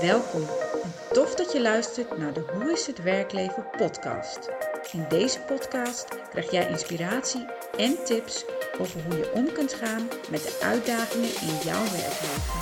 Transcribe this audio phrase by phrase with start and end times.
[0.00, 0.46] Welkom
[0.82, 4.50] en tof dat je luistert naar de Hoe is het werkleven podcast.
[4.92, 7.46] In deze podcast krijg jij inspiratie
[7.76, 8.44] en tips
[8.78, 12.60] over hoe je om kunt gaan met de uitdagingen in jouw werkleven.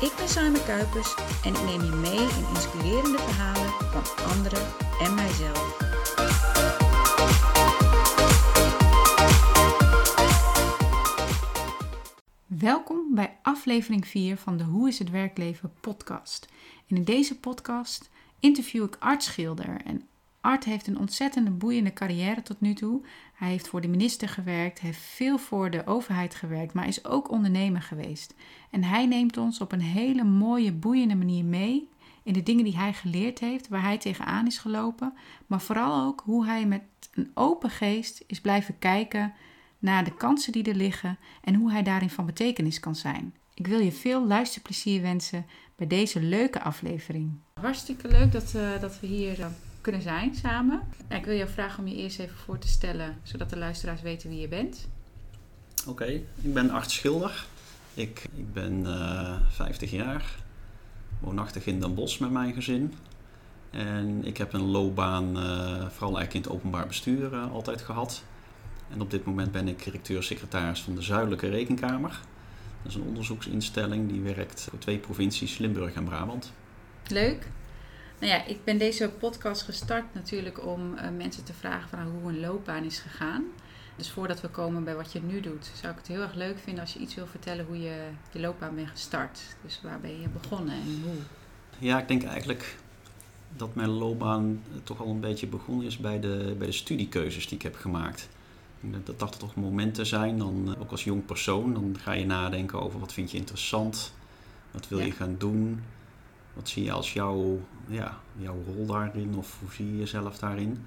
[0.00, 1.14] Ik ben Simon Kuipers
[1.44, 4.66] en ik neem je mee in inspirerende verhalen van anderen
[5.00, 5.84] en mijzelf.
[12.58, 16.48] Welkom bij aflevering 4 van de Hoe is het werkleven podcast.
[16.86, 19.80] In deze podcast interview ik Art Schilder.
[19.84, 20.02] En
[20.40, 23.00] Art heeft een ontzettende boeiende carrière tot nu toe.
[23.34, 27.30] Hij heeft voor de minister gewerkt, heeft veel voor de overheid gewerkt, maar is ook
[27.30, 28.34] ondernemer geweest.
[28.70, 31.88] En hij neemt ons op een hele mooie, boeiende manier mee
[32.22, 35.14] in de dingen die hij geleerd heeft, waar hij tegenaan is gelopen,
[35.46, 36.82] maar vooral ook hoe hij met
[37.12, 39.34] een open geest is blijven kijken
[39.78, 43.34] naar de kansen die er liggen en hoe hij daarin van betekenis kan zijn.
[43.54, 45.46] Ik wil je veel luisterplezier wensen
[45.76, 47.32] bij deze leuke aflevering.
[47.60, 49.46] Hartstikke leuk dat, uh, dat we hier uh,
[49.80, 50.80] kunnen zijn samen.
[51.08, 54.30] Ik wil jou vragen om je eerst even voor te stellen, zodat de luisteraars weten
[54.30, 54.88] wie je bent.
[55.80, 57.46] Oké, okay, ik ben Art Schilder.
[57.94, 60.36] Ik, ik ben uh, 50 jaar,
[61.20, 62.94] woonachtig in Den Bosch met mijn gezin.
[63.70, 65.26] En ik heb een loopbaan,
[65.90, 68.22] vooral eigenlijk in het openbaar bestuur, altijd gehad.
[68.92, 72.20] En op dit moment ben ik directeur-secretaris van de Zuidelijke Rekenkamer.
[72.82, 76.52] Dat is een onderzoeksinstelling die werkt voor twee provincies, Limburg en Brabant.
[77.08, 77.48] Leuk.
[78.18, 82.30] Nou ja, ik ben deze podcast gestart natuurlijk om uh, mensen te vragen van hoe
[82.30, 83.44] een loopbaan is gegaan.
[83.96, 86.58] Dus voordat we komen bij wat je nu doet, zou ik het heel erg leuk
[86.58, 89.40] vinden als je iets wil vertellen hoe je je loopbaan bent gestart.
[89.62, 91.14] Dus waar ben je begonnen en hoe?
[91.78, 92.76] Ja, ik denk eigenlijk
[93.56, 97.56] dat mijn loopbaan toch al een beetje begonnen is bij de, bij de studiekeuzes die
[97.56, 98.28] ik heb gemaakt.
[98.80, 103.00] Dat dat toch momenten zijn, dan, ook als jong persoon, dan ga je nadenken over
[103.00, 104.12] wat vind je interessant,
[104.70, 105.82] wat wil je gaan doen,
[106.54, 110.84] wat zie je als jouw, ja, jouw rol daarin of hoe zie je jezelf daarin.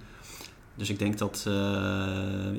[0.75, 1.53] Dus ik denk dat uh,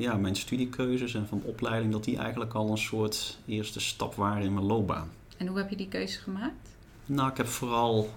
[0.00, 4.42] ja, mijn studiekeuzes en van opleiding, dat die eigenlijk al een soort eerste stap waren
[4.42, 5.10] in mijn loopbaan.
[5.36, 6.68] En hoe heb je die keuze gemaakt?
[7.06, 8.10] Nou, ik heb vooral,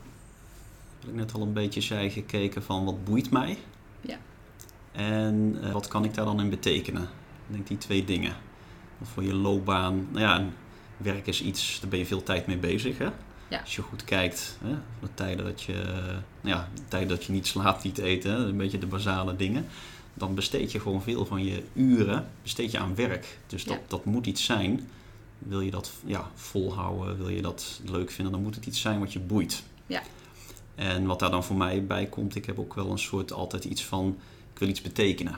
[0.99, 3.57] wat ik net al een beetje zei, gekeken van wat boeit mij.
[4.93, 7.01] En uh, wat kan ik daar dan in betekenen?
[7.47, 8.35] Ik denk die twee dingen.
[9.01, 10.45] Of voor je loopbaan, nou ja,
[10.97, 12.97] werk is iets, daar ben je veel tijd mee bezig.
[12.97, 13.07] Hè?
[13.47, 13.59] Ja.
[13.59, 15.73] Als je goed kijkt, hè, de tijden dat je,
[16.41, 19.35] nou ja, de tijden dat je niet slaapt, niet eet, hè, een beetje de basale
[19.35, 19.65] dingen.
[20.13, 23.37] Dan besteed je gewoon veel van je uren besteed je aan werk.
[23.47, 23.81] Dus dat, Ja.
[23.87, 24.87] dat moet iets zijn.
[25.39, 28.99] Wil je dat ja, volhouden, wil je dat leuk vinden, dan moet het iets zijn
[28.99, 29.63] wat je boeit.
[29.85, 30.01] Ja.
[30.75, 33.63] En wat daar dan voor mij bij komt, ik heb ook wel een soort altijd
[33.65, 34.17] iets van,
[34.63, 35.37] wil iets betekenen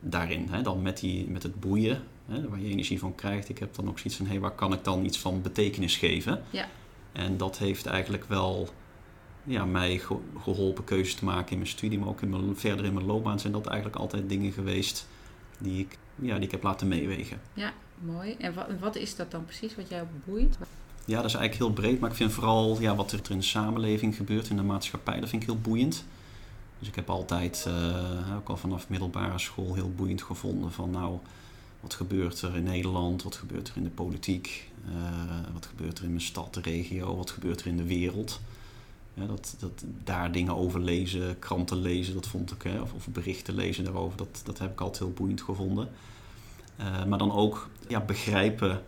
[0.00, 0.48] daarin.
[0.50, 0.62] Hè?
[0.62, 3.48] Dan met, die, met het boeien, hè, waar je energie van krijgt.
[3.48, 6.42] Ik heb dan ook zoiets van, hé, waar kan ik dan iets van betekenis geven?
[6.50, 6.68] Ja.
[7.12, 8.68] En dat heeft eigenlijk wel
[9.44, 12.84] ja, mij ge- geholpen keuzes te maken in mijn studie, maar ook in mijn, verder
[12.84, 15.06] in mijn loopbaan zijn dat eigenlijk altijd dingen geweest
[15.58, 17.40] die ik, ja, die ik heb laten meewegen.
[17.54, 18.34] Ja, mooi.
[18.38, 20.56] En wat, wat is dat dan precies wat jou boeit?
[21.04, 23.44] Ja, dat is eigenlijk heel breed, maar ik vind vooral ja, wat er in de
[23.44, 26.04] samenleving gebeurt, in de maatschappij, dat vind ik heel boeiend.
[26.82, 31.18] Dus ik heb altijd, eh, ook al vanaf middelbare school, heel boeiend gevonden van nou,
[31.80, 36.04] wat gebeurt er in Nederland, wat gebeurt er in de politiek, eh, wat gebeurt er
[36.04, 38.40] in mijn stad, de regio, wat gebeurt er in de wereld.
[39.14, 43.08] Ja, dat, dat, daar dingen over lezen, kranten lezen, dat vond ik, hè, of, of
[43.08, 45.88] berichten lezen daarover, dat, dat heb ik altijd heel boeiend gevonden.
[46.76, 48.82] Eh, maar dan ook ja, begrijpen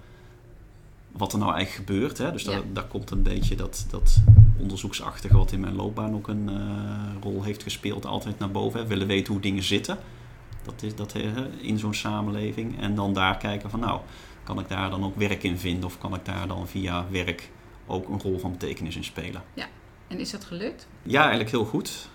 [1.12, 2.18] wat er nou eigenlijk gebeurt.
[2.18, 2.32] Hè?
[2.32, 2.50] Dus Ja.
[2.50, 4.18] daar, daar komt een beetje dat, dat
[4.58, 8.80] onderzoeksachtige wat in mijn loopbaan ook een eh, rol heeft gespeeld altijd naar boven.
[8.80, 8.86] Hè?
[8.86, 9.98] Willen weten hoe dingen zitten.
[10.62, 12.80] Dat is dat hè, in zo'n samenleving.
[12.80, 14.00] En dan daar kijken van nou,
[14.42, 15.84] kan ik daar dan ook werk in vinden?
[15.84, 17.50] Of kan ik daar dan via werk
[17.86, 19.42] ook een rol van betekenis in spelen?
[20.08, 20.86] En is dat gelukt?
[21.02, 22.08] Ja, eigenlijk heel goed.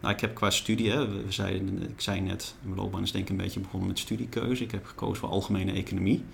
[0.00, 3.24] Nou, ik heb qua studie, hè, we zeiden, ik zei net, mijn loopbaan is denk
[3.24, 4.64] ik een beetje begonnen met studiekeuze.
[4.64, 6.24] Ik heb gekozen voor algemene economie.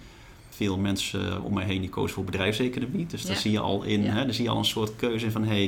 [0.54, 3.06] Veel mensen om mij heen die kozen voor bedrijfseconomie.
[3.06, 5.30] Dus daar zie je al in, hè, daar zie je al een soort keuze in
[5.32, 5.64] van hé, hey,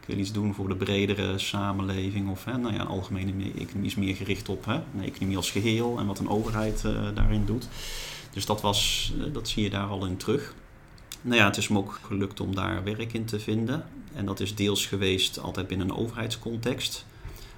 [0.00, 2.30] ik wil iets doen voor de bredere samenleving.
[2.30, 5.50] Of hè, nou ja, een algemene economie is meer gericht op hè, een economie als
[5.50, 7.68] geheel en wat een overheid eh, daarin doet.
[8.32, 10.54] Dus dat, was, eh, dat zie je daar al in terug.
[11.22, 13.84] Nou ja, het is me ook gelukt om daar werk in te vinden.
[14.14, 17.06] En dat is deels geweest altijd binnen een overheidscontext,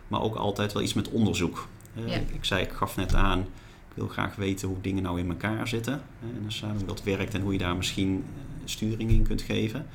[0.09, 1.69] maar ook altijd wel iets met onderzoek.
[1.97, 2.15] Eh, Ja.
[2.15, 3.47] ik, ik zei, ik gaf net aan,
[3.95, 5.93] wil graag weten hoe dingen nou in elkaar zitten.
[5.93, 9.23] eh, En dus, eh, hoe dat werkt en hoe je daar misschien eh, sturing in
[9.23, 9.87] kunt geven.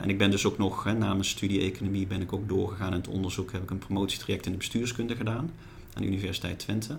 [0.00, 2.90] En ik ben dus ook nog, hè, na mijn studie economie, ben ik ook doorgegaan
[2.92, 3.52] in het onderzoek.
[3.52, 5.50] Heb ik een promotietraject in de bestuurskunde gedaan
[5.94, 6.98] aan de Universiteit Twente.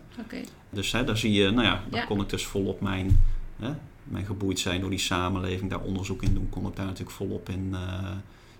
[0.70, 2.06] Dus hè, daar zie je, nou ja, daar Ja.
[2.06, 3.20] kon ik dus volop mijn,
[3.60, 3.72] hè,
[4.04, 7.50] mijn geboeid zijn door die samenleving, daar onderzoek in doen, kon ik daar natuurlijk volop
[7.50, 8.10] in, uh,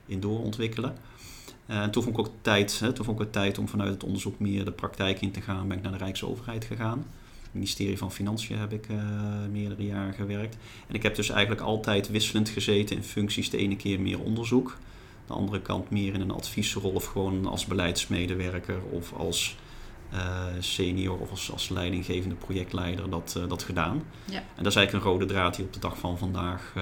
[0.06, 0.96] in doorontwikkelen.
[1.70, 3.92] Uh, en toen vond ik ook tijd, hè, toen vond ik het tijd om vanuit
[3.94, 5.68] het onderzoek meer de praktijk in te gaan.
[5.68, 7.06] Ben ik naar de Rijksoverheid gegaan.
[7.58, 8.98] Ministerie van Financiën heb ik uh,
[9.52, 10.58] meerdere jaren gewerkt.
[10.88, 13.50] En ik heb dus eigenlijk altijd wisselend gezeten in functies.
[13.50, 14.78] De ene keer meer onderzoek,
[15.28, 19.58] de andere kant meer in een adviesrol of gewoon als beleidsmedewerker of als
[20.14, 24.04] uh, senior of als, als leidinggevende projectleider dat, uh, dat gedaan.
[24.26, 24.38] Ja.
[24.38, 26.74] En dat is eigenlijk een rode draad die op de dag van vandaag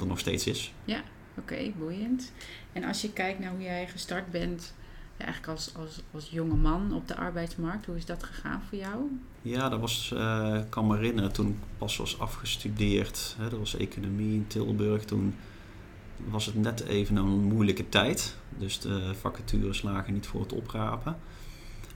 [0.00, 0.72] er nog steeds is.
[0.84, 1.02] Ja,
[1.38, 2.32] oké, okay, boeiend.
[2.72, 4.74] En als je kijkt naar hoe jij gestart bent,
[5.16, 8.78] ja, eigenlijk als, als, als jonge man op de arbeidsmarkt, hoe is dat gegaan voor
[8.78, 9.20] jou?
[9.42, 10.12] Ja, dat was,
[10.56, 15.04] ik kan me herinneren, toen ik pas was afgestudeerd, hè, dat was economie in Tilburg,
[15.04, 15.34] toen
[16.30, 18.36] was het net even een moeilijke tijd.
[18.58, 21.16] Dus de vacatures lagen niet voor het oprapen.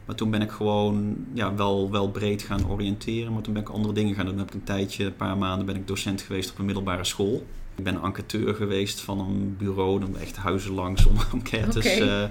[0.05, 3.33] Maar toen ben ik gewoon ja, wel, wel breed gaan oriënteren.
[3.33, 4.39] Maar toen ben ik andere dingen gaan doen.
[4.39, 7.47] Heb ik een tijdje, een paar maanden, ben ik docent geweest op een middelbare school.
[7.77, 11.87] Ik ben enquêteur geweest van een bureau, dan echt huizen langs om enquêtes.
[11.87, 12.23] Okay.
[12.23, 12.29] Uh,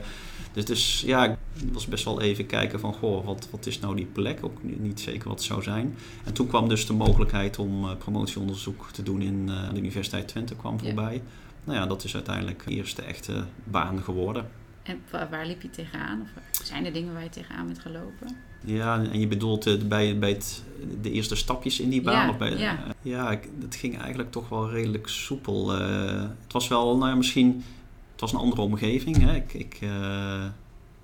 [0.51, 1.37] dus, dus ja, ik
[1.71, 4.39] was best wel even kijken van, goh, wat, wat is nou die plek?
[4.41, 5.95] Ook niet zeker wat het zou zijn.
[6.23, 10.27] En toen kwam dus de mogelijkheid om uh, promotieonderzoek te doen in uh, de Universiteit
[10.27, 11.13] Twente kwam voorbij.
[11.13, 11.21] Ja.
[11.63, 14.47] Nou ja, dat is uiteindelijk de eerste echte baan geworden.
[14.83, 16.21] En waar liep je tegenaan?
[16.21, 18.37] Of zijn er dingen waar je tegenaan bent gelopen?
[18.65, 20.63] Ja, en je bedoelt uh, bij, bij het,
[21.01, 22.25] de eerste stapjes in die baan?
[22.25, 22.73] Ja, of bij, ja.
[22.73, 25.81] Uh, ja het ging eigenlijk toch wel redelijk soepel.
[25.81, 27.63] Uh, het was wel, nou ja, misschien...
[28.11, 29.17] Het was een andere omgeving.
[29.17, 29.35] Hè.
[29.35, 29.79] Ik, ik,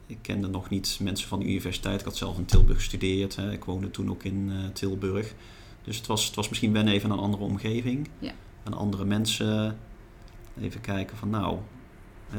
[0.05, 1.99] ik kende nog niet mensen van de universiteit.
[1.99, 3.35] Ik had zelf in Tilburg gestudeerd.
[3.35, 3.51] Hè.
[3.51, 5.33] Ik woonde toen ook in Tilburg.
[5.83, 8.09] Dus het was, het was misschien wennen even een andere omgeving.
[8.19, 8.31] Ja.
[8.63, 9.77] En andere mensen.
[10.61, 11.57] Even kijken van nou,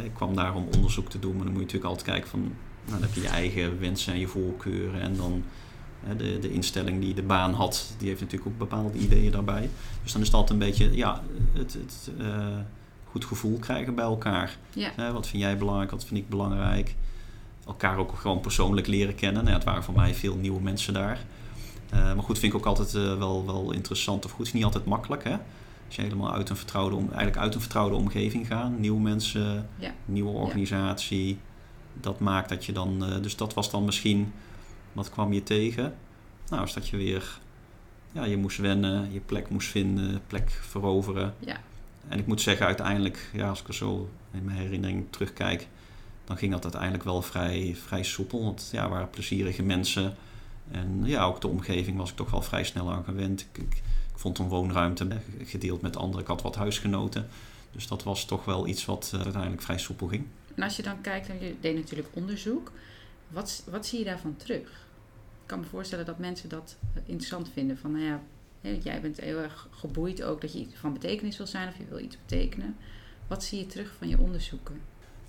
[0.05, 2.53] ik kwam daar om onderzoek te doen, maar dan moet je natuurlijk altijd kijken van,
[2.87, 5.45] nou, dan heb je je eigen wensen en je voorkeuren en dan
[6.17, 9.71] de, de instelling die de baan had, die heeft natuurlijk ook bepaalde ideeën daarbij.
[10.03, 12.47] Dus dan is het altijd een beetje, ja, het, het uh,
[13.11, 14.57] goed gevoel krijgen bij elkaar.
[14.73, 15.13] Ja.
[15.13, 16.95] wat vind jij belangrijk, wat vind ik belangrijk?
[17.67, 19.45] Elkaar ook gewoon persoonlijk leren kennen.
[19.45, 21.25] Nou, ja, het waren voor mij veel nieuwe mensen daar.
[21.95, 24.39] Uh, maar goed, vind ik ook altijd uh, wel, wel interessant of goed.
[24.39, 25.37] Het is niet altijd makkelijk, hè?
[25.87, 29.69] Als je helemaal uit een vertrouwde, om, eigenlijk uit een vertrouwde omgeving gaat, nieuwe mensen,
[29.79, 29.95] ja.
[30.05, 31.52] nieuwe organisatie, ja.
[32.01, 34.33] Dat maakt dat je dan, uh, dus dat was dan misschien,
[34.93, 35.95] wat kwam je tegen?
[36.49, 37.39] Nou, is dat je weer,
[38.13, 41.35] ja, je moest wennen, je plek moest vinden, plek veroveren.
[41.39, 41.57] Ja.
[42.09, 45.69] En ik moet zeggen, uiteindelijk, ja, als ik er zo in mijn herinnering terugkijk,
[46.25, 48.45] dan ging dat uiteindelijk wel vrij, vrij soepel.
[48.45, 50.15] Want ja, waren plezierige mensen.
[50.71, 53.41] En ja, ook de omgeving was ik toch wel vrij snel aan gewend.
[53.41, 53.75] Ik, ik,
[54.13, 55.09] ik vond een woonruimte
[55.45, 56.21] gedeeld met anderen.
[56.21, 57.29] Ik had wat huisgenoten.
[57.73, 60.27] Dus dat was toch wel iets wat uh, uiteindelijk vrij soepel ging.
[60.55, 62.73] En als je dan kijkt, en je deed natuurlijk onderzoek.
[63.29, 64.69] Wat, wat zie je daarvan terug?
[65.43, 66.77] Ik kan me voorstellen dat mensen dat
[67.07, 67.79] interessant vinden.
[67.79, 68.21] Van nou ja,
[68.83, 71.99] jij bent heel erg geboeid ook dat je van betekenis wil zijn of je wil
[71.99, 72.77] iets betekenen.
[73.27, 74.81] Wat zie je terug van je onderzoeken?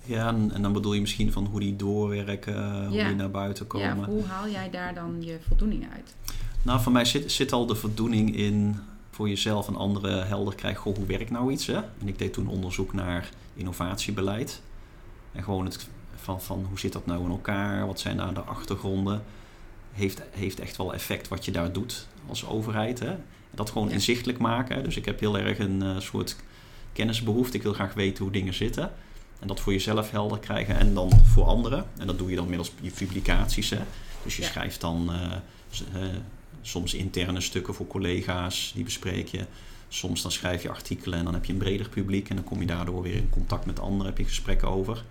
[0.04, 3.06] Ja, en, en dan bedoel je misschien van hoe die doorwerken, hoe Ja.
[3.06, 3.96] die naar buiten komen.
[3.96, 6.14] Ja, hoe haal jij daar dan je voldoening uit?
[6.62, 8.76] Nou, voor mij zit, zit al de voldoening in
[9.10, 10.80] voor jezelf en anderen helder krijgen.
[10.80, 11.66] Goh, hoe werkt nou iets?
[11.66, 11.76] Hè?
[11.76, 14.60] En ik deed toen onderzoek naar innovatiebeleid.
[15.34, 15.86] En gewoon het
[16.16, 17.86] van, van hoe zit dat nou in elkaar?
[17.86, 19.22] Wat zijn daar de achtergronden?
[19.92, 22.98] Heeft, heeft echt wel effect wat je daar doet als overheid.
[22.98, 23.14] Hè?
[23.50, 23.94] Dat gewoon Ja.
[23.94, 24.84] inzichtelijk maken.
[24.84, 26.36] Dus ik heb heel erg een eh, soort
[26.92, 27.56] kennisbehoefte.
[27.56, 28.92] Ik wil graag weten hoe dingen zitten.
[29.40, 31.86] En dat voor jezelf helder krijgen en dan voor anderen.
[31.98, 33.70] En dat doe je dan middels je publicaties.
[33.70, 33.80] Hè?
[34.22, 34.48] Dus je Ja.
[34.48, 35.32] schrijft dan eh,
[36.02, 36.08] eh,
[36.62, 39.44] soms interne stukken voor collega's, die bespreek je.
[39.94, 42.28] Soms dan schrijf je artikelen en dan heb je een breder publiek.
[42.28, 45.04] En dan kom je daardoor weer in contact met anderen, heb je gesprekken over.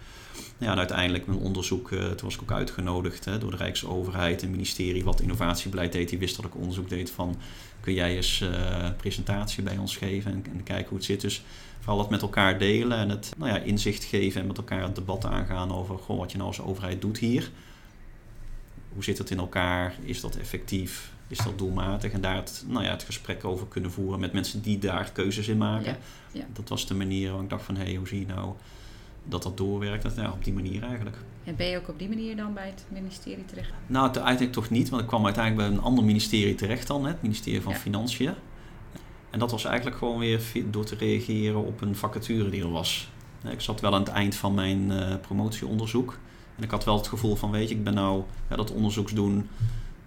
[0.58, 4.44] Ja, en uiteindelijk mijn onderzoek, eh, toen was ik ook uitgenodigd hè, door de Rijksoverheid
[4.44, 6.10] en ministerie wat innovatiebeleid deed.
[6.10, 7.36] Die wist dat ik onderzoek deed van,
[7.80, 8.50] kun jij eens eh,
[8.84, 11.22] een presentatie bij ons geven en, en kijken hoe het zit.
[11.22, 11.44] Dus
[11.80, 14.96] vooral dat met elkaar delen en het nou ja, inzicht geven en met elkaar het
[14.96, 17.52] debat aangaan over goh, wat je nou als overheid doet hier.
[18.94, 19.96] Hoe zit het in elkaar?
[20.02, 21.12] Is dat effectief?
[21.34, 22.12] Is dat doelmatig?
[22.12, 25.48] En daar het, nou ja, het gesprek over kunnen voeren met mensen die daar keuzes
[25.48, 25.92] in maken.
[25.92, 25.98] Ja,
[26.32, 26.46] ja.
[26.54, 28.54] Dat was de manier waar ik dacht van, hé, hey, hoe zie je nou
[29.24, 30.04] dat dat doorwerkt?
[30.04, 31.18] Dat, ja, op die manier eigenlijk.
[31.44, 33.70] En ben je ook op die manier dan bij het ministerie terecht?
[33.88, 37.22] Nou, uiteindelijk toch niet, want ik kwam uiteindelijk bij een ander ministerie terecht dan, het
[37.22, 37.74] ministerie van.
[37.74, 38.34] Financiën.
[39.30, 43.12] En dat was eigenlijk gewoon weer door te reageren op een vacature die er was.
[43.50, 46.18] Ik zat wel aan het eind van mijn eh, promotieonderzoek.
[46.56, 49.13] En ik had wel het gevoel van, weet je, ik ben nou ja, dat onderzoeks
[49.13, 49.50] doen,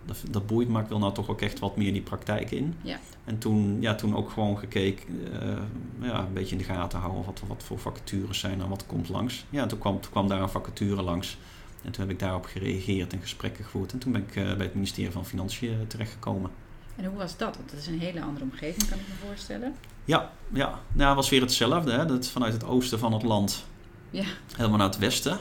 [0.06, 2.75] dat, dat boeit, maar ik wil nou toch ook echt wat meer die praktijk in.
[2.82, 2.98] Ja.
[3.25, 5.58] En toen, ja, toen ook gewoon gekeken, eh,
[6.00, 9.08] ja, een beetje in de gaten houden wat, wat voor vacatures zijn en wat komt
[9.08, 9.44] langs.
[9.50, 11.38] Ja, en toen kwam, toen kwam daar een vacature langs.
[11.82, 13.92] En toen heb ik daarop gereageerd en gesprekken gevoerd.
[13.92, 16.50] En toen ben ik eh, bij het ministerie van Financiën terechtgekomen.
[16.96, 17.56] En hoe was dat?
[17.56, 19.75] Want dat is een hele andere omgeving, kan ik me voorstellen.
[20.04, 20.80] Ja, ja.
[20.92, 21.92] Nou, het was weer hetzelfde.
[21.92, 22.06] Hè?
[22.06, 23.64] Dat vanuit het oosten van het land
[24.10, 24.25] Ja,
[24.56, 25.38] helemaal naar het westen.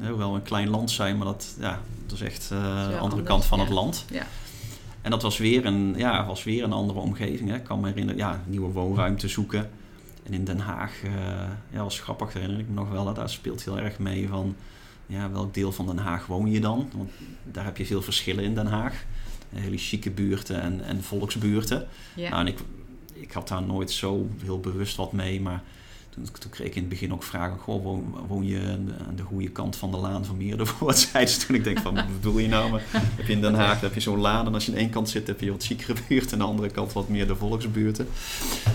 [0.00, 2.98] Eh, wel een klein land zijn, maar dat, ja, dat is echt eh, de andere
[2.98, 3.64] anders, kant van ja.
[3.64, 4.04] het land.
[4.10, 4.26] ja,
[5.02, 7.50] En dat was weer een, ja, was weer een andere omgeving.
[7.50, 7.56] Hè.
[7.56, 9.70] Ik kan me herinneren, ja, nieuwe woonruimte zoeken.
[10.22, 11.10] En in Den Haag, eh
[11.70, 13.04] ja, was grappig, herinner ik me nog wel.
[13.04, 14.56] Dat daar speelt heel erg mee van,
[15.06, 16.90] ja, welk deel van Den Haag woon je dan?
[16.96, 17.10] Want
[17.44, 19.04] daar heb je veel verschillen in Den Haag.
[19.54, 21.86] Hele chique buurten en, en volksbuurten.
[22.14, 22.28] ja.
[22.28, 22.58] Nou, en ik,
[23.12, 25.62] ik had daar nooit zo heel bewust wat mee, maar
[26.40, 28.60] toen, kreeg ik in het begin ook vragen, goh, woon, woon je
[29.08, 30.98] aan de, goede kant van de laan van Meerdervoort?
[31.12, 31.56] Zeiden ze toen.
[31.56, 32.70] Ik denk van, wat bedoel je nou?
[32.70, 34.90] Maar heb je in Den Haag heb je zo'n laan en als je aan één
[34.90, 37.36] kant zit heb je wat chicere buurt en aan de andere kant wat meer de
[37.36, 38.08] volksbuurten.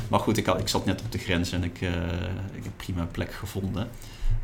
[0.09, 1.91] Maar goed, ik, had, ik zat net op de grens en ik, eh,
[2.53, 3.89] ik heb prima plek gevonden.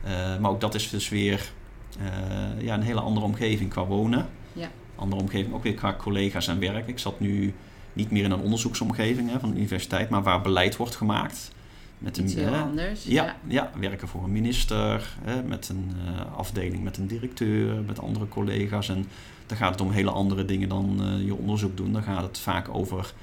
[0.03, 1.51] Eh, maar ook dat is dus weer
[1.99, 4.27] eh, ja, een hele andere omgeving qua wonen.
[4.53, 4.69] Ja.
[4.95, 6.87] Andere omgeving ook weer qua collega's en werk.
[6.87, 7.53] Ik zat nu
[7.93, 11.51] niet meer in een onderzoeksomgeving hè, van de universiteit, maar waar beleid wordt gemaakt.
[11.99, 13.03] Met Iets heel hè, anders.
[13.03, 17.99] ja, ja, werken voor een minister, hè, met een eh, afdeling met een directeur, met
[17.99, 18.89] andere collega's.
[18.89, 19.05] En
[19.45, 21.93] dan gaat het om hele andere dingen dan eh, je onderzoek doen.
[21.93, 23.13] Dan gaat het vaak over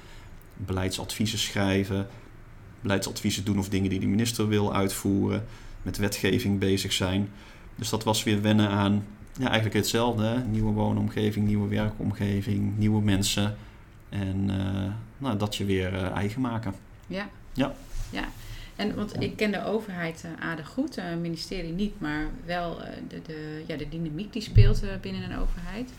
[0.53, 2.07] beleidsadviezen schrijven,
[2.81, 5.45] beleidsadviezen doen of dingen die de minister wil uitvoeren,
[5.81, 7.29] met wetgeving bezig zijn.
[7.75, 9.05] Dus dat was weer wennen aan
[9.37, 10.23] ja, eigenlijk hetzelfde.
[10.23, 10.43] Hè?
[10.43, 13.57] Nieuwe woonomgeving, nieuwe werkomgeving, nieuwe mensen.
[14.09, 16.73] En eh, nou, dat je weer eh, eigen maken.
[17.07, 17.29] Ja.
[17.53, 17.73] Ja.
[18.09, 18.29] ja.
[18.77, 22.87] En want ik ken de overheid uh, aardig goed, het ministerie niet, maar wel uh,
[23.07, 25.91] de, de, ja, de dynamiek die speelt binnen een overheid.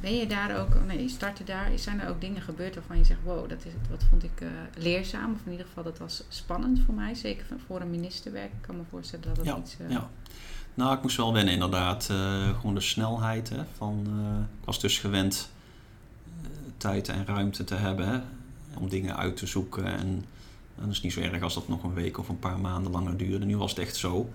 [0.00, 3.20] Ben je daar ook, nee, startte daar, zijn er ook dingen gebeurd waarvan je zegt,
[3.24, 4.42] wow, dat, is, wat vond ik
[4.76, 8.52] leerzaam, of in ieder geval dat was spannend voor mij, zeker voor een ministerwerk.
[8.52, 9.76] Ik kan me voorstellen dat dat ja, iets...
[9.88, 10.10] Ja.
[10.74, 12.04] Nou, ik moest wel wennen inderdaad.
[12.60, 13.48] Gewoon de snelheid.
[13.48, 14.06] Hè, van,
[14.60, 15.50] ik was dus gewend
[16.76, 18.20] tijd en ruimte te hebben hè,
[18.78, 19.84] om dingen uit te zoeken.
[19.84, 20.24] En
[20.80, 23.16] dat is niet zo erg als dat nog een week of een paar maanden langer
[23.16, 23.44] duurde.
[23.46, 24.28] Nu was het echt zo.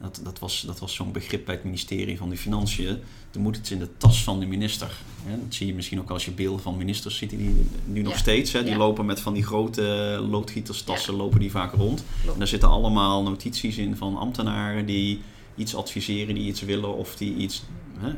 [0.00, 2.98] Dat, dat was, dat was zo'n begrip bij het ministerie van de Financiën.
[3.34, 4.90] Er moet iets in de tas van de minister.
[5.22, 5.30] Hè.
[5.44, 7.30] Dat zie je misschien ook als je beelden van ministers ziet.
[7.30, 8.18] Die nu nog Ja.
[8.18, 8.52] steeds.
[8.52, 8.62] Hè.
[8.62, 8.76] Die Ja.
[8.78, 9.82] lopen met van die grote
[10.30, 11.18] loodgieterstassen Ja.
[11.18, 12.04] lopen die vaak rond.
[12.20, 12.32] Klopt.
[12.32, 15.20] En daar zitten allemaal notities in van ambtenaren die
[15.56, 17.62] iets adviseren, die iets willen of die iets
[17.98, 18.16] hè, eh,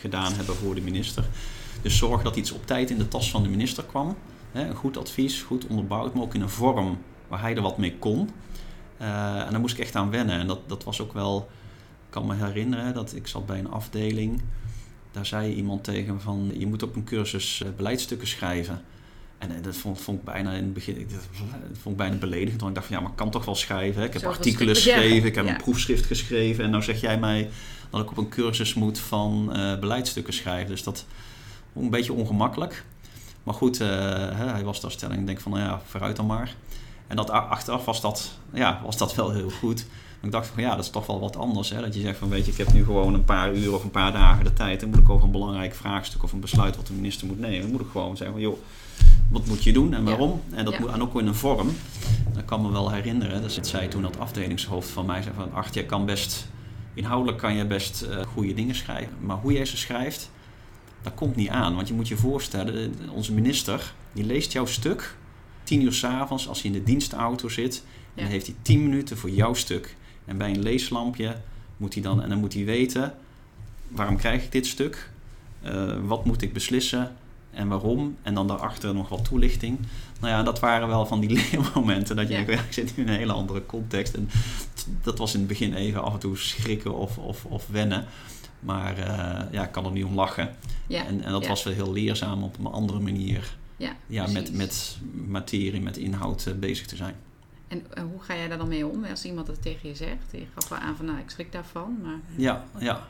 [0.00, 1.24] gedaan hebben voor de minister.
[1.82, 4.16] Dus zorg dat iets op tijd in de tas van de minister kwam.
[4.52, 7.78] Hè, een goed advies, goed onderbouwd, maar ook in een vorm waar hij er wat
[7.78, 8.30] mee kon.
[8.96, 10.38] Eh, en daar moest ik echt aan wennen.
[10.38, 11.48] En dat, dat was ook wel,
[12.06, 14.40] ik kan me herinneren dat ik zat bij een afdeling.
[15.12, 18.82] Daar zei iemand tegen me van, je moet op een cursus eh, beleidsstukken schrijven.
[19.38, 21.28] En eh, dat vond, vond ik bijna in het begin, dat
[21.72, 22.60] vond ik bijna beledigend.
[22.60, 24.00] Want ik dacht van, ja, maar ik kan toch wel schrijven.
[24.00, 24.06] Hè?
[24.06, 24.80] Ik heb Zoveel artikelen ja.
[24.80, 25.50] geschreven, ik heb Ja.
[25.50, 26.64] een proefschrift geschreven.
[26.64, 27.50] En nou zeg jij mij
[27.90, 30.68] dat ik op een cursus moet van eh beleidsstukken schrijven.
[30.70, 31.04] Dus dat
[31.72, 32.84] vond ik een beetje ongemakkelijk.
[33.42, 33.88] Maar goed, eh,
[34.32, 35.20] hij was daar stelling.
[35.20, 36.54] Ik denk van, nou ja, vooruit dan maar.
[37.06, 39.84] En dat achteraf was dat, ja, was dat wel heel goed.
[39.88, 41.70] Maar ik dacht van, ja, dat is toch wel wat anders.
[41.70, 41.80] Hè?
[41.80, 43.90] Dat je zegt van, weet je, ik heb nu gewoon een paar uur of een
[43.90, 44.80] paar dagen de tijd.
[44.80, 47.60] Dan moet ik over een belangrijk vraagstuk of een besluit wat de minister moet nemen.
[47.60, 48.58] Dan moet ik gewoon zeggen van, joh,
[49.30, 50.40] wat moet je doen en waarom?
[50.50, 50.80] En dat Ja.
[50.80, 51.70] moet en ook in een vorm.
[52.34, 53.42] Dat kan me wel herinneren.
[53.42, 56.48] Dat zei toen dat afdelingshoofd van mij zei van, Art, jij kan best,
[56.94, 59.12] inhoudelijk kan je best eh, goede dingen schrijven.
[59.20, 60.30] Maar hoe jij ze schrijft,
[61.02, 61.74] dat komt niet aan.
[61.74, 65.16] Want je moet je voorstellen, onze minister, die leest jouw stuk
[65.64, 67.82] tien uur s'avonds als hij in de dienstauto zit.
[68.14, 69.96] En dan heeft hij tien minuten voor jouw stuk.
[70.24, 71.36] En bij een leeslampje
[71.76, 73.14] moet hij dan, en dan moet hij weten,
[73.88, 75.10] waarom krijg ik dit stuk?
[75.62, 77.16] Eh, wat moet ik beslissen?
[77.50, 78.16] En waarom?
[78.22, 79.78] En dan daarachter nog wat toelichting.
[80.20, 82.16] Nou ja, dat waren wel van die leermomenten.
[82.16, 82.44] Dat je Ja.
[82.44, 84.14] denkt, ik zit nu in een hele andere context.
[84.14, 84.30] En
[85.02, 88.06] dat was in het begin even af en toe schrikken of, of, of wennen.
[88.60, 90.56] Maar eh, ja, ik kan er niet om lachen.
[90.86, 91.06] Ja.
[91.06, 91.48] En, en dat ja.
[91.48, 93.56] was wel heel leerzaam op een andere manier.
[93.76, 97.14] ja, Ja, met, met materie, met inhoud eh, bezig te zijn.
[97.68, 100.30] En eh, hoe ga jij daar dan mee om als iemand dat tegen je zegt?
[100.30, 102.20] Je gaf wel aan van, nou, ik schrik daarvan, maar...
[102.36, 103.08] Ja, ja.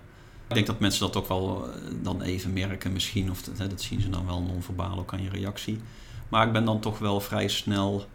[0.49, 1.69] Ik denk dat mensen dat ook wel
[2.02, 3.30] dan even merken misschien.
[3.30, 5.80] Of dat, hè, dat zien ze dan wel non-verbaal ook aan je reactie.
[6.28, 8.07] Maar ik ben dan toch wel vrij snel...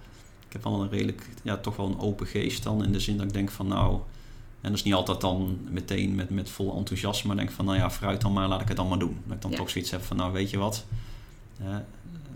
[0.47, 2.83] Ik heb wel een redelijk, ja, toch wel een open geest dan.
[2.83, 4.01] In de zin dat ik denk van nou...
[4.65, 7.27] En dat is niet altijd dan meteen met, met vol enthousiasme.
[7.27, 9.17] Maar denk van nou ja, fruit dan maar, laat ik het dan maar doen.
[9.25, 9.57] Dat ik dan Ja.
[9.57, 10.85] toch zoiets heb van nou weet je wat.
[11.63, 11.75] eh,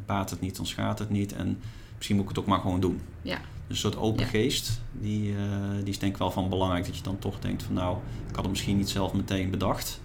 [0.05, 1.33] baat het niet, dan schaadt het niet.
[1.33, 1.59] En
[1.95, 3.01] misschien moet ik het ook maar gewoon doen.
[3.21, 3.35] Ja.
[3.37, 4.29] Dus een soort open Ja.
[4.29, 5.39] geest, die, eh,
[5.79, 6.85] die is denk ik wel van belangrijk.
[6.85, 10.01] Dat je dan toch denkt van nou, ik had het misschien niet zelf meteen bedacht.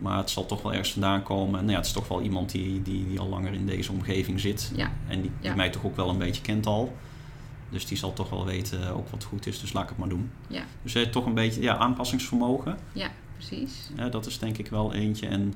[0.00, 1.58] Maar het zal toch wel ergens vandaan komen.
[1.58, 3.92] En nou ja, het is toch wel iemand die, die, die al langer in deze
[3.92, 4.72] omgeving zit.
[4.76, 4.92] Ja.
[5.08, 6.92] En die, mij toch ook wel een beetje kent al.
[7.74, 9.60] Dus die zal toch wel weten ook wat goed is.
[9.60, 10.30] Dus laat ik het maar doen.
[10.46, 10.64] Ja.
[10.82, 12.78] Dus eh, toch een beetje ja, aanpassingsvermogen.
[12.92, 13.90] Ja, precies.
[13.96, 15.26] Ja, dat is denk ik wel eentje.
[15.26, 15.54] En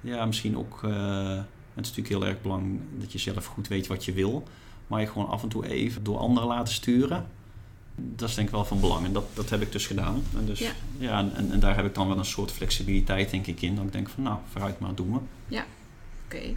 [0.00, 1.36] ja, misschien ook eh,
[1.74, 4.48] Het is natuurlijk heel erg belangrijk dat je zelf goed weet wat je wil.
[4.86, 7.26] Maar je gewoon af en toe even door anderen laten sturen.
[7.94, 9.06] Dat is denk ik wel van belang.
[9.06, 10.22] En dat, dat heb ik dus gedaan.
[10.36, 10.72] En, dus, Ja.
[10.98, 11.18] ja.
[11.18, 13.74] en, en daar heb ik dan wel een soort flexibiliteit denk ik in.
[13.74, 15.18] Dat ik denk van nou, vooruit maar doen we.
[16.24, 16.54] Oké.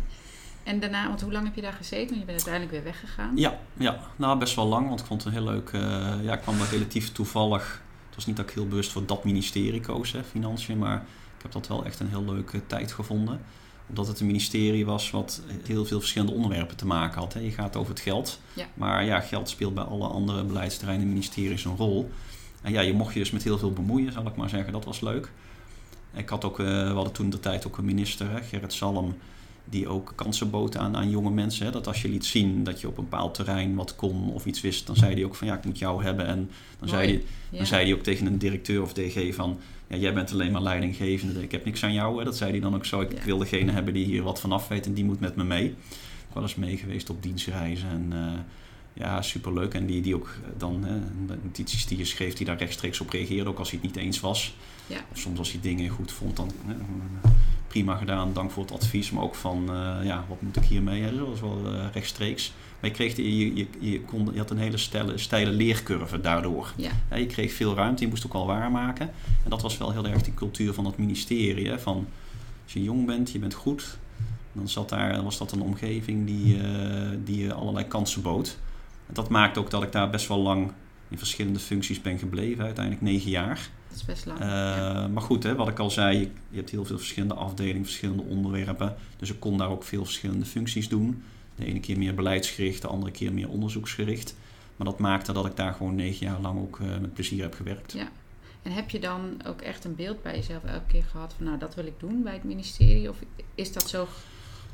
[0.69, 2.07] En daarna, want hoe lang heb je daar gezeten?
[2.07, 3.37] Want je bent uiteindelijk weer weggegaan.
[3.37, 4.87] Ja, ja, nou best wel lang.
[4.87, 5.69] Want ik vond het een heel leuk...
[5.69, 7.81] eh, ja, ik kwam daar relatief toevallig...
[8.05, 10.77] Het was niet dat ik heel bewust voor dat ministerie koos, hè, financiën.
[10.77, 10.95] Maar
[11.37, 13.41] ik heb dat wel echt een heel leuke tijd gevonden.
[13.89, 17.33] Omdat het een ministerie was wat heel veel verschillende onderwerpen te maken had.
[17.33, 17.39] Hè.
[17.39, 18.39] Je gaat over het geld.
[18.53, 18.65] Ja.
[18.73, 22.11] Maar ja, geld speelt bij alle andere beleidsterreinen en ministeries een rol.
[22.61, 24.73] En ja, je mocht je dus met heel veel bemoeien, zal ik maar zeggen.
[24.73, 25.31] Dat was leuk.
[26.13, 29.17] Ik had ook, eh, we hadden toen de tijd ook een minister, hè, Gerrit Salm,
[29.69, 31.65] die ook kansen bood aan, aan jonge mensen.
[31.65, 31.71] Hè.
[31.71, 34.61] Dat als je liet zien dat je op een bepaald terrein wat kon of iets
[34.61, 36.25] wist, dan zei hij ook van ja, ik moet jou hebben.
[36.25, 36.49] En
[36.79, 37.57] dan, zei hij, Ja.
[37.57, 40.61] dan zei hij ook tegen een directeur of DG van ja, jij bent alleen maar
[40.61, 42.17] leidinggevende, ik heb niks aan jou.
[42.17, 42.23] Hè.
[42.23, 43.01] Dat zei hij dan ook zo.
[43.01, 43.25] Ik Ja.
[43.25, 45.65] wil degene hebben die hier wat van af weet en die moet met me mee.
[45.65, 48.39] Ik wel eens mee geweest op dienstreizen en eh,
[48.93, 49.73] ja, superleuk.
[49.73, 53.09] En die, die ook dan, hè, de notities die je schreef, die daar rechtstreeks op
[53.09, 54.53] reageerde, ook als hij het niet eens was.
[54.89, 54.97] Ja.
[55.11, 56.73] Of soms als hij dingen goed vond, dan hè,
[57.67, 59.11] prima gedaan, dank voor het advies.
[59.11, 61.01] Maar ook van, eh, ja, wat moet ik hiermee?
[61.01, 61.17] Hè?
[61.17, 62.53] Dat was wel eh, rechtstreeks.
[62.79, 66.73] Maar je, kreeg, je, je, je, kon, je had een hele steile, steile leercurve daardoor.
[66.75, 66.91] Ja.
[67.09, 69.09] Ja, je kreeg veel ruimte, je moest ook al waarmaken.
[69.43, 71.67] En dat was wel heel erg die cultuur van het ministerie.
[71.67, 71.79] Hè?
[71.79, 72.07] Van,
[72.63, 73.97] als je jong bent, je bent goed,
[74.53, 78.57] dan zat daar, was dat een omgeving die, eh, die je allerlei kansen bood.
[79.07, 80.71] En dat maakt ook dat ik daar best wel lang
[81.09, 83.69] in verschillende functies ben gebleven, uiteindelijk negen jaar.
[83.99, 84.39] Is best lang.
[84.39, 85.07] Eh, ja.
[85.07, 88.23] Maar goed, hè, wat ik al zei, je, je hebt heel veel verschillende afdelingen, verschillende
[88.23, 88.95] onderwerpen.
[89.17, 91.23] Dus ik kon daar ook veel verschillende functies doen.
[91.55, 94.35] De ene keer meer beleidsgericht, de andere keer meer onderzoeksgericht.
[94.75, 97.53] Maar dat maakte dat ik daar gewoon negen jaar lang ook eh, met plezier heb
[97.53, 97.93] gewerkt.
[97.93, 98.09] Ja.
[98.61, 101.57] En heb je dan ook echt een beeld bij jezelf elke keer gehad van nou
[101.57, 103.09] dat wil ik doen bij het ministerie?
[103.09, 103.17] Of
[103.55, 104.07] is dat zo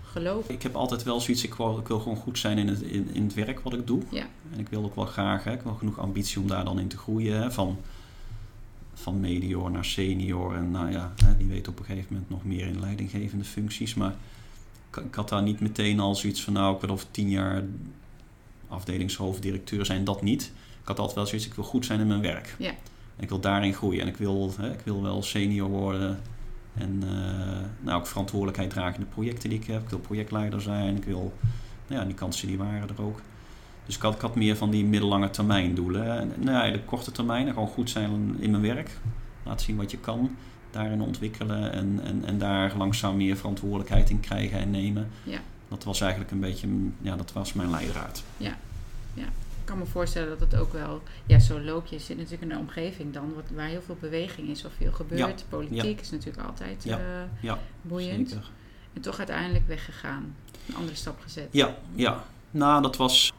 [0.04, 0.50] geloof?
[0.50, 3.10] Ik heb altijd wel zoiets, ik wil, ik wil gewoon goed zijn in het, in,
[3.14, 4.02] in het werk wat ik doe.
[4.10, 4.26] Ja.
[4.54, 6.88] En ik wil ook wel graag, hè, ik wel genoeg ambitie om daar dan in
[6.88, 7.42] te groeien.
[7.42, 7.78] Hè, van,
[8.96, 10.56] van medior naar senior.
[10.56, 13.94] En nou ja, die weet op een gegeven moment nog meer in leidinggevende functies.
[13.94, 14.16] Maar
[14.90, 17.64] ik, ik had daar niet meteen al zoiets van, nou, ik wil over tien jaar
[18.68, 20.04] afdelingshoofddirecteur zijn.
[20.04, 20.52] Dat niet.
[20.82, 22.56] Ik had altijd wel zoiets, ik wil goed zijn in mijn werk.
[22.60, 22.70] Ja.
[23.16, 24.02] En ik wil daarin groeien.
[24.02, 26.20] En ik wil, hè, ik wil wel senior worden.
[26.74, 29.82] En eh, nou, ook verantwoordelijkheid dragen in de projecten die ik heb.
[29.82, 30.96] Ik wil projectleider zijn.
[30.96, 31.34] Ik wil,
[31.88, 33.22] nou ja, die kansen die waren er ook.
[33.86, 36.20] Dus ik had, ik had meer van die middellange termijn doelen.
[36.20, 38.98] En nou ja, de korte termijn, gewoon goed zijn in mijn werk.
[39.44, 40.36] Laten zien wat je kan.
[40.72, 45.10] Daarin ontwikkelen en, en, en daar langzaam meer verantwoordelijkheid in krijgen en nemen.
[45.24, 45.40] Ja.
[45.68, 46.68] Dat was eigenlijk een beetje,
[47.02, 48.24] ja, dat was mijn leidraad.
[49.66, 52.00] Ik kan me voorstellen dat het ook wel, ja, zo loop je.
[52.00, 55.46] Zit natuurlijk in een omgeving dan wat, waar heel veel beweging is of veel gebeurt.
[55.50, 56.98] Politiek is natuurlijk altijd Ja.
[56.98, 57.04] eh,
[57.40, 58.30] Ja, boeiend.
[58.30, 58.50] Zeker.
[58.94, 60.36] En toch uiteindelijk weggegaan.
[60.68, 61.48] Een andere stap gezet.
[61.52, 62.24] Ja, ja.
[62.52, 63.34] Nou, dat was,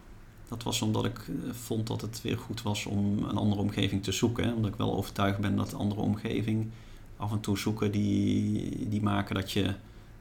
[0.49, 4.03] dat was omdat ik eh, vond dat het weer goed was om een andere omgeving
[4.03, 4.45] te zoeken.
[4.45, 4.53] Hè.
[4.53, 6.71] Omdat ik wel overtuigd ben dat andere omgeving
[7.17, 9.75] af en toe zoeken die, die maken dat je,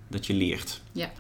[0.08, 0.82] dat je leert.
[0.92, 1.12] Ja.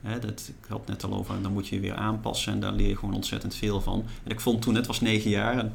[0.00, 2.60] Hè, dat, ik had het net al over, dan moet je je weer aanpassen en
[2.60, 4.04] daar leer je gewoon ontzettend veel van.
[4.24, 5.72] En ik vond toen, het was negen jaar en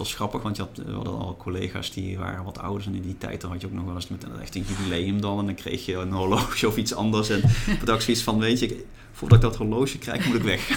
[0.00, 3.02] was grappig, want je had, we hadden al collega's die waren wat ouder en in
[3.02, 5.38] die tijd dan had je ook nog wel eens met een, echt een jubileum dan
[5.38, 7.28] en dan kreeg je een horloge of iets anders.
[7.28, 10.68] En toen dacht zoiets van, weet je, voordat ik dat horloge krijg moet ik weg.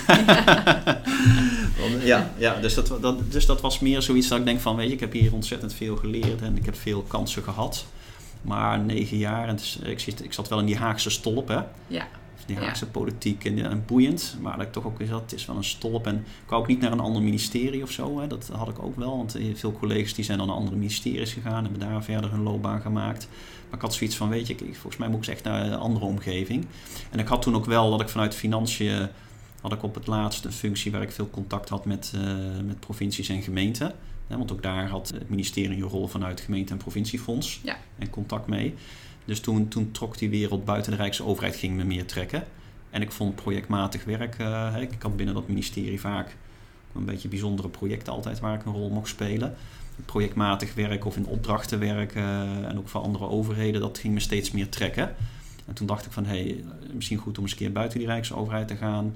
[2.04, 4.88] Ja, ja dus, dat, dat, dus dat was meer zoiets dat ik denk van, weet
[4.88, 7.86] je, ik heb hier ontzettend veel geleerd en ik heb veel kansen gehad.
[8.42, 11.60] Maar negen jaar, en is- ik, zit, ik zat wel in die Haagse stolp, hè.
[11.88, 12.08] Ja.
[12.46, 12.62] Die Ja.
[12.62, 14.38] Haagse politiek en, en boeiend.
[14.42, 16.08] Maar dat ik toch ook weer zat, het is wel een stolp.
[16.08, 18.20] En ik wou ook niet naar een ander ministerie of zo.
[18.20, 18.28] Hè.
[18.28, 19.18] Dat had ik ook wel.
[19.18, 21.64] Want eh, veel collega's die zijn dan naar andere ministeries gegaan.
[21.64, 23.28] Hebben daar verder hun loopbaan gemaakt.
[23.66, 25.78] Maar ik had zoiets van, weet je, volgens mij moet ik eens echt naar een
[25.78, 26.66] andere omgeving.
[27.10, 29.08] En ik had toen ook wel dat ik vanuit financiën...
[29.62, 32.22] had ik op het laatst een functie waar ik veel contact had met, eh,
[32.66, 33.94] met provincies en gemeenten.
[34.28, 37.60] Want ook daar had het ministerie een rol vanuit gemeente- en provinciefonds.
[37.64, 37.78] Ja.
[37.98, 38.74] En contact mee.
[39.26, 42.44] Dus toen, toen trok die wereld buiten de Rijksoverheid, ging me meer trekken.
[42.90, 46.36] En ik vond projectmatig werk, eh, ik had binnen dat ministerie vaak
[46.96, 49.56] een beetje bijzondere projecten altijd waar ik een rol mocht spelen.
[50.06, 54.20] Projectmatig werk of in opdrachten werken eh, en ook voor andere overheden, dat ging me
[54.20, 55.16] steeds meer trekken.
[55.66, 58.08] En toen dacht ik van, hé, hey, misschien goed om eens een keer buiten die
[58.08, 59.16] Rijksoverheid te gaan.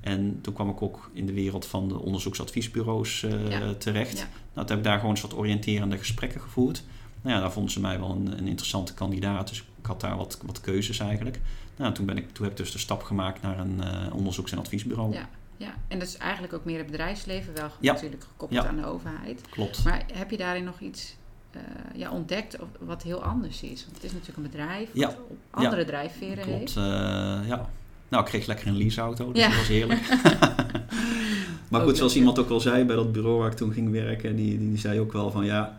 [0.00, 3.74] En toen kwam ik ook in de wereld van de onderzoeksadviesbureaus eh, Ja.
[3.74, 4.18] terecht.
[4.18, 4.24] Ja.
[4.54, 6.82] Nou, toen heb ik daar gewoon een soort oriënterende gesprekken gevoerd.
[7.22, 9.48] Nou ja, daar vonden ze mij wel een, een interessante kandidaat.
[9.48, 11.40] Dus ik had daar wat, wat keuzes eigenlijk.
[11.76, 14.52] Nou, toen, ben ik, toen heb ik dus de stap gemaakt naar een eh, onderzoeks-
[14.52, 15.12] en adviesbureau.
[15.12, 15.28] Ja.
[15.56, 17.92] Ja, en dat is eigenlijk ook meer het bedrijfsleven, wel Ja.
[17.92, 18.68] natuurlijk gekoppeld Ja.
[18.68, 19.40] aan de overheid.
[19.50, 19.84] Klopt.
[19.84, 21.16] Maar heb je daarin nog iets
[21.50, 21.60] eh,
[21.94, 23.82] ja, ontdekt of, wat heel anders is?
[23.84, 25.06] Want het is natuurlijk een bedrijf Ja.
[25.06, 26.72] wat op andere drijfveren heeft.
[26.72, 27.68] Klopt, eh, ja.
[28.08, 30.08] Nou, ik kreeg lekker een leaseauto, dus dat was heerlijk.
[31.68, 33.90] maar Ook goed, zoals iemand ook al zei bij dat bureau waar ik toen ging
[33.90, 35.78] werken, die, die, die zei ook wel van ja,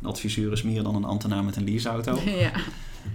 [0.00, 2.20] een adviseur is meer dan een ambtenaar met een leaseauto.
[2.24, 2.52] ja.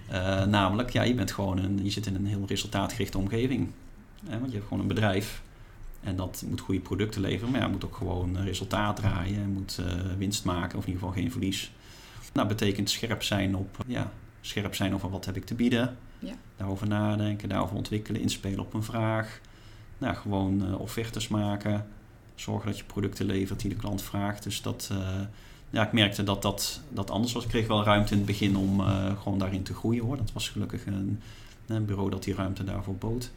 [0.08, 3.72] Eh, namelijk, ja, je bent gewoon een, je zit in een heel resultaatgerichte omgeving.
[4.24, 5.42] Want je hebt gewoon een bedrijf
[6.04, 9.96] en dat moet goede producten leveren, maar ja, moet ook gewoon resultaat draaien, moet eh,
[10.18, 11.72] winst maken of in ieder geval geen verlies.
[12.34, 16.34] Nou, betekent scherp zijn op, ja, scherp zijn over wat heb ik te bieden, Ja.
[16.58, 19.40] daarover nadenken, daarover ontwikkelen, inspelen op een vraag.
[19.98, 21.88] Nou, gewoon eh, offertes maken,
[22.36, 24.44] zorgen dat je producten levert die de klant vraagt.
[24.44, 24.92] Dus dat,
[25.72, 27.44] ja, ik merkte dat, dat dat anders was.
[27.44, 30.18] Ik kreeg wel ruimte in het begin om eh, gewoon daarin te groeien hoor.
[30.18, 31.20] Dat was gelukkig een,
[31.68, 33.32] een bureau dat die ruimte daarvoor bood.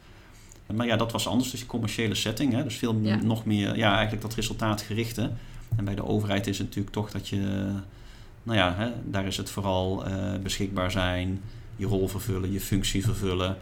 [0.75, 1.51] Maar ja, dat was anders.
[1.51, 2.53] Dus die commerciële setting.
[2.53, 2.63] Hè?
[2.63, 3.17] Dus veel Ja.
[3.23, 5.31] nog meer, ja, eigenlijk dat resultaatgerichte.
[5.77, 7.37] En bij de overheid is het natuurlijk toch dat je,
[8.43, 11.41] nou ja, hè, daar is het vooral eh, beschikbaar zijn,
[11.77, 13.57] je rol vervullen, je functie vervullen,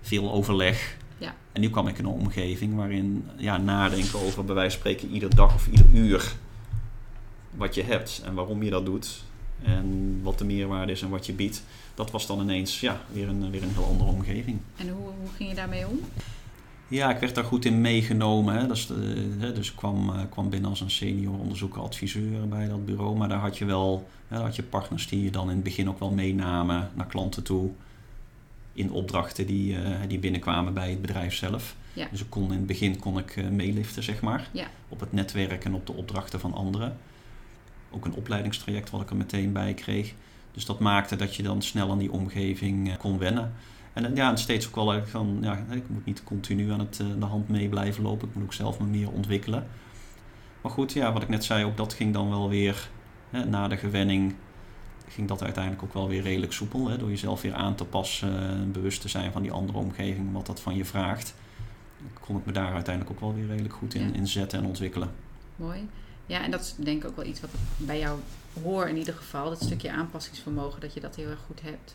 [0.00, 0.96] veel overleg.
[1.18, 1.34] Ja.
[1.52, 5.14] En nu kwam ik in een omgeving waarin ja, nadenken over bij wijze van spreken
[5.14, 6.32] ieder dag of ieder uur
[7.58, 9.22] wat je hebt en waarom je dat doet.
[9.62, 11.62] En wat de meerwaarde is en wat je biedt.
[11.94, 14.58] Dat was dan ineens ja, weer, een, weer een heel andere omgeving.
[14.76, 16.00] En hoe, hoe ging je daarmee om?
[16.88, 18.54] Ja, ik werd daar goed in meegenomen.
[18.54, 18.66] Hè.
[18.66, 18.88] Dus,
[19.38, 23.16] hè, dus ik kwam, eh, kwam binnen als een senior onderzoeker adviseur bij dat bureau.
[23.16, 25.88] Maar daar had je wel daar had je partners die je dan in het begin
[25.88, 27.70] ook wel meenamen naar klanten toe.
[28.72, 31.76] In opdrachten die, eh, die binnenkwamen bij het bedrijf zelf.
[31.92, 32.08] Ja.
[32.10, 34.48] Dus ik kon, in het begin kon ik eh, meeliften, zeg maar.
[34.52, 34.66] Ja.
[34.88, 36.96] Op het netwerk en op de opdrachten van anderen.
[37.90, 40.14] Ook een opleidingstraject wat ik er meteen bij kreeg.
[40.52, 43.52] Dus dat maakte dat je dan snel aan die omgeving eh, kon wennen.
[43.92, 46.78] En eh, ja, en steeds ook wel eigenlijk van, ja, ik moet niet continu aan
[46.78, 48.28] het, eh, de hand mee blijven lopen.
[48.28, 49.66] Ik moet ook zelf me meer ontwikkelen.
[50.60, 52.88] Maar goed, ja, wat ik net zei, ook dat ging dan wel weer,
[53.30, 54.34] hè, na de gewenning,
[55.08, 56.88] ging dat uiteindelijk ook wel weer redelijk soepel.
[56.88, 60.32] Hè, door jezelf weer aan te passen, eh, bewust te zijn van die andere omgeving,
[60.32, 61.34] wat dat van je vraagt.
[62.20, 64.14] Kon ik me daar uiteindelijk ook wel weer redelijk goed in, Ja.
[64.14, 65.10] in zetten en ontwikkelen.
[65.56, 65.88] Mooi.
[66.28, 68.18] Ja, en dat is denk ik ook wel iets wat ik bij jou
[68.62, 69.48] hoor in ieder geval.
[69.48, 71.94] Dat stukje aanpassingsvermogen, dat je dat heel erg goed hebt.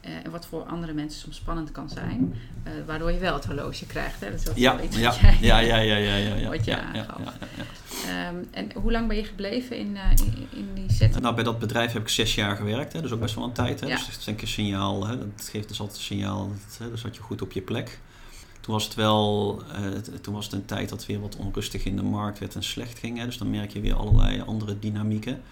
[0.00, 2.34] Eh, en wat voor andere mensen soms spannend kan zijn.
[2.62, 4.20] eh, waardoor je wel het horloge krijgt.
[4.20, 4.30] Hè?
[4.30, 6.48] Dat is ook Ja, wel iets ja, wat jij- ja, ja, ja, ja, ja, ja,
[6.48, 7.18] Wat je ja, aangaf.
[8.06, 11.22] Ehm, en hoe lang ben je gebleven in, eh, in, in die setting?
[11.22, 13.52] Nou, bij dat bedrijf heb ik zes jaar gewerkt, hè, dus ook best wel een
[13.52, 13.80] tijd.
[13.80, 13.86] Hè.
[13.86, 16.78] Dus dat is denk ik een signaal, hè, dat geeft dus altijd een signaal, dat,
[16.78, 17.98] hè, dus zat je goed op je plek.
[18.64, 21.96] Toen was het wel, eh, toen was het een tijd dat weer wat onrustig in
[21.96, 23.18] de markt werd en slecht ging.
[23.18, 25.42] Hè, dus dan merk je weer allerlei andere dynamieken.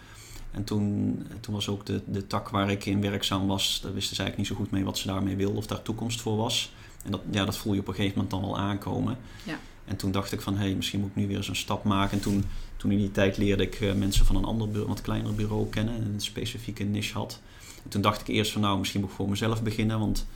[0.50, 4.16] En toen, toen was ook de, de tak waar ik in werkzaam was, daar wisten
[4.16, 6.72] ze eigenlijk niet zo goed mee wat ze daarmee wilden of daar toekomst voor was.
[7.04, 9.18] En dat, ja, dat voel je op een gegeven moment dan wel aankomen.
[9.44, 9.58] Ja.
[9.84, 11.84] En toen dacht ik van, hé, hey, misschien moet ik nu weer eens een stap
[11.84, 12.16] maken.
[12.16, 12.44] En toen,
[12.76, 15.68] toen in die tijd leerde ik eh, mensen van een ander bureau, wat kleiner bureau
[15.68, 17.40] kennen en een specifieke niche had.
[17.84, 20.26] En toen dacht ik eerst van, nou, misschien moet ik voor mezelf beginnen, want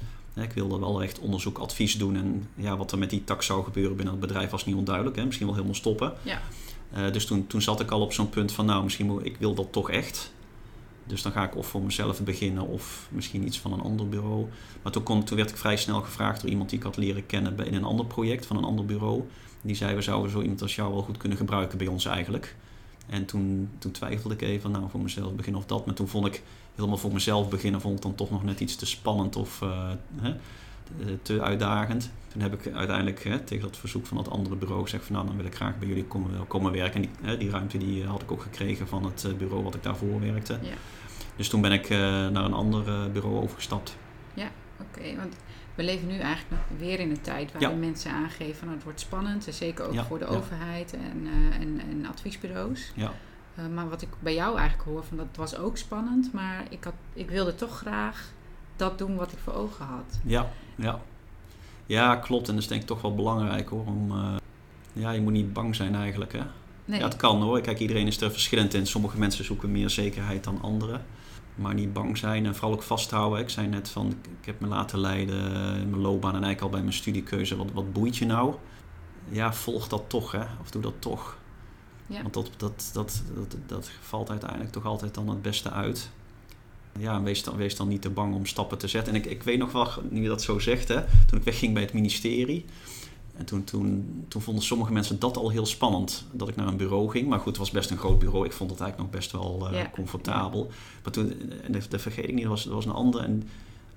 [0.43, 2.17] ik wilde wel echt onderzoek, advies doen.
[2.17, 5.17] En ja, wat er met die tak zou gebeuren binnen het bedrijf was niet onduidelijk.
[5.17, 5.25] Hè?
[5.25, 6.13] Misschien wel helemaal stoppen.
[6.23, 6.41] Ja.
[6.93, 9.37] Eh, dus toen, toen zat ik al op zo'n punt van, nou, misschien moet ik
[9.37, 10.33] wil dat toch echt.
[11.07, 14.47] Dus dan ga ik of voor mezelf beginnen of misschien iets van een ander bureau.
[14.83, 17.27] Maar toen, kon, toen werd ik vrij snel gevraagd door iemand die ik had leren
[17.27, 19.23] kennen in een ander project van een ander bureau.
[19.63, 22.57] Die zei, we zouden zo iemand als jou wel goed kunnen gebruiken bij ons eigenlijk.
[23.07, 25.87] En toen, toen twijfelde ik even, nou voor mezelf beginnen of dat.
[25.87, 26.43] Maar toen vond ik
[26.77, 29.91] helemaal voor mezelf beginnen, vond ik dan toch nog net iets te spannend of eh,
[30.17, 30.35] hè,
[31.23, 32.11] te uitdagend.
[32.29, 35.27] Toen heb ik uiteindelijk hè, tegen dat verzoek van dat andere bureau gezegd van nou
[35.27, 36.95] dan wil ik graag bij jullie komen, komen werken.
[36.95, 39.75] En die, hè, die ruimte die had ik ook gekregen van het eh, bureau wat
[39.75, 40.59] ik daarvoor werkte.
[40.63, 40.75] Ja.
[41.37, 43.97] Dus toen ben ik eh, naar een ander eh, bureau overgestapt.
[44.81, 45.35] Oké, want
[45.75, 47.77] we leven nu eigenlijk nog weer in een tijd waarin Ja.
[47.77, 49.47] mensen aangeven van het wordt spannend.
[49.47, 50.31] En zeker ook Ja, voor de ja.
[50.31, 52.93] overheid en, eh, en, en adviesbureaus.
[52.95, 53.13] Ja.
[53.57, 56.33] Eh, maar wat ik bij jou eigenlijk hoor, van dat was ook spannend.
[56.33, 58.33] Maar ik, had, ik wilde toch graag
[58.77, 60.21] dat doen wat ik voor ogen had.
[60.25, 61.01] Ja, ja.
[61.87, 62.49] Ja, klopt.
[62.49, 63.87] En dat is denk ik toch wel belangrijk hoor.
[63.87, 64.37] Om, eh,
[64.93, 66.43] ja, je moet niet bang zijn eigenlijk hè.
[66.85, 67.61] Nee, Ja, het kan hoor.
[67.61, 68.87] Kijk, iedereen is er verschillend in.
[68.87, 71.05] Sommige mensen zoeken meer zekerheid dan anderen.
[71.55, 73.41] Maar niet bang zijn en vooral ook vasthouden.
[73.41, 75.45] Ik zei net van, ik heb me laten leiden
[75.81, 77.57] in mijn loopbaan en eigenlijk al bij mijn studiekeuze.
[77.57, 78.55] Wat, wat boeit je nou?
[79.29, 80.43] Ja, volg dat toch hè.
[80.61, 81.37] Of doe dat toch.
[82.07, 82.23] Ja.
[82.23, 86.11] Want dat, dat, dat, dat, dat valt uiteindelijk toch altijd dan het beste uit.
[86.99, 89.15] Ja, wees dan, wees dan niet te bang om stappen te zetten.
[89.15, 91.73] En ik, ik weet nog wel, nu je dat zo zegt, hè, toen ik wegging
[91.75, 92.65] bij het ministerie.
[93.37, 96.77] En toen, toen, toen vonden sommige mensen dat al heel spannend, dat ik naar een
[96.77, 97.29] bureau ging.
[97.29, 98.45] Maar goed, het was best een groot bureau.
[98.47, 99.91] Ik vond het eigenlijk nog best wel eh, Ja.
[99.91, 100.71] comfortabel.
[101.03, 103.49] Maar toen, en dat, dat vergeet ik niet, er was, er was een andere, een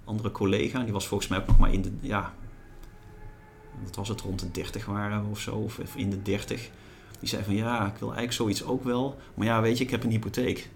[0.04, 0.84] andere collega.
[0.84, 2.34] Die was volgens mij ook nog maar in de, ja,
[3.84, 6.70] wat was het, rond de 30 waren of zo, of of in de 30.
[7.20, 9.18] Die zei van ja, ik wil eigenlijk zoiets ook wel.
[9.34, 10.70] Maar ja, weet je, ik heb een hypotheek.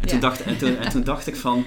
[0.00, 1.64] En, toen, dacht, en, toen, en toen dacht ik van,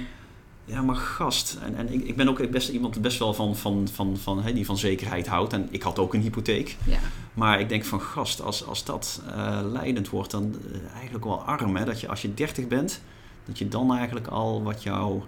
[0.65, 1.57] Ja, maar gast.
[1.61, 4.53] En, en ik, ik ben ook best iemand best wel van, van, van, van, hè,
[4.53, 5.53] die van zekerheid houdt.
[5.53, 6.77] En ik had ook een hypotheek.
[6.83, 6.99] Ja,
[7.33, 11.41] Maar ik denk van gast, als, als dat eh, leidend wordt, dan eh, eigenlijk wel
[11.41, 11.75] arm.
[11.75, 11.85] Hè?
[11.85, 13.01] Dat je als je 30 bent,
[13.45, 15.21] dat je dan eigenlijk al wat jou,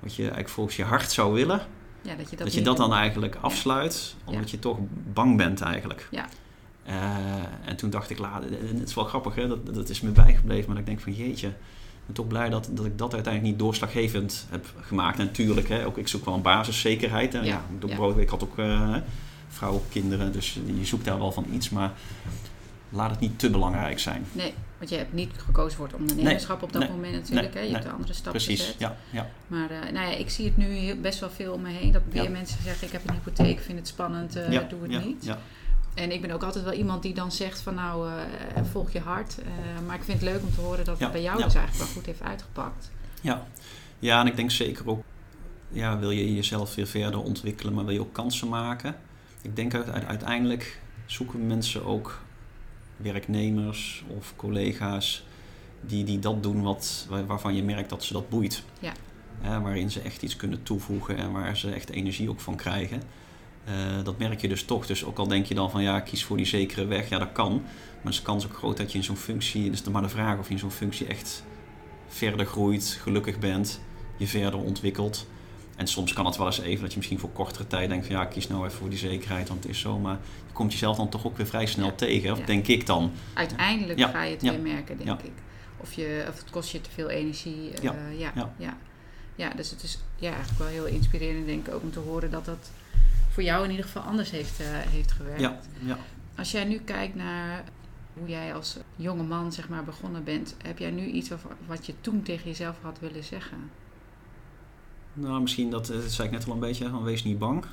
[0.00, 1.66] wat je eigenlijk volgens je hart zou willen,
[2.02, 4.78] ja dat je dat, dat, je niet dat dan eigenlijk afsluit, omdat je toch
[5.12, 6.08] bang bent eigenlijk.
[6.10, 6.26] Ja.
[6.86, 7.16] Eh,
[7.64, 9.48] en toen dacht ik, en het is wel grappig, hè?
[9.48, 11.54] Dat, dat is me bijgebleven, maar dat ik denk van jeetje, ik
[12.06, 15.18] ben toch blij dat, dat ik dat uiteindelijk niet doorslaggevend heb gemaakt.
[15.18, 17.32] En natuurlijk, hè, ook, ik zoek wel een basiszekerheid.
[17.32, 17.38] Hè?
[17.38, 17.96] Ja, Ja, door ja.
[17.96, 18.94] brood, ik had ook eh,
[19.48, 21.92] vrouwen, kinderen, dus je zoekt daar wel van iets, maar
[22.90, 24.24] laat het niet te belangrijk zijn.
[24.32, 27.54] Nee, want je hebt niet gekozen voor het ondernemerschap op dat nee, moment natuurlijk.
[27.54, 27.68] nee, hè?
[27.68, 28.74] Je hebt de andere stap Precies, gezet.
[28.78, 29.28] ja, ja.
[29.46, 31.92] Maar eh, nou ja, ik zie het nu heel- best wel veel om me heen.
[31.92, 32.30] Dat weer Ja.
[32.30, 35.24] mensen zeggen, ik heb een hypotheek, vind het spannend, eh, ja, doe het ja, niet.
[35.24, 35.38] Ja,
[35.96, 39.00] En ik ben ook altijd wel iemand die dan zegt van nou, eh, volg je
[39.00, 39.38] hart.
[39.38, 39.46] Eh,
[39.86, 41.44] maar ik vind het leuk om te horen dat Ja, het bij jou ja.
[41.44, 42.90] dus eigenlijk wel goed heeft uitgepakt.
[43.20, 43.46] Ja.
[43.98, 45.02] ja, en ik denk zeker ook,
[45.68, 48.96] ja, wil je jezelf weer verder ontwikkelen, maar wil je ook kansen maken?
[49.42, 52.20] Ik denk uit, uit- uiteindelijk zoeken mensen ook
[52.96, 55.24] werknemers of collega's
[55.80, 58.62] die, die dat doen wat, waar- waarvan je merkt dat ze dat boeit.
[58.78, 58.92] Ja.
[59.60, 63.02] Waarin ze echt iets kunnen toevoegen en waar ze echt energie ook van krijgen.
[63.66, 63.74] Eh,
[64.04, 64.86] dat merk je dus toch.
[64.86, 67.32] Dus ook al denk je dan van ja, kies voor die zekere weg, ja dat
[67.32, 67.62] kan.
[68.02, 70.46] Maar de kans ook groot dat je in zo'n functie, dus maar de vraag of
[70.46, 71.44] je in zo'n functie echt
[72.08, 73.80] verder groeit, gelukkig bent,
[74.16, 75.26] je verder ontwikkelt.
[75.76, 78.14] En soms kan het wel eens even dat je misschien voor kortere tijd denkt van
[78.14, 79.98] ja, kies nou even voor die zekerheid, want het is zo.
[79.98, 81.92] Maar je komt jezelf dan toch ook weer vrij snel Ja.
[81.92, 82.44] tegen, of Ja.
[82.46, 83.12] denk ik dan.
[83.34, 85.32] Uiteindelijk Ja, ga je het weer merken, denk ik.
[85.76, 87.70] Of, je, of het kost je te veel energie.
[87.82, 88.52] Ja, ja, ja.
[88.58, 88.76] ja.
[89.34, 89.50] ja.
[89.50, 92.44] dus het is ja, eigenlijk wel heel inspirerend, denk ik, ook om te horen dat
[92.44, 92.70] dat
[93.36, 95.40] voor jou in ieder geval anders heeft, eh, heeft gewerkt.
[95.40, 95.98] Ja, ja.
[96.36, 97.64] Als jij nu kijkt naar
[98.14, 101.30] hoe jij als jonge man zeg maar, begonnen bent, heb jij nu iets
[101.66, 103.70] wat je toen tegen jezelf had willen zeggen?
[105.12, 107.64] Nou, misschien dat, eh, dat zei ik net al een beetje, van wees niet bang.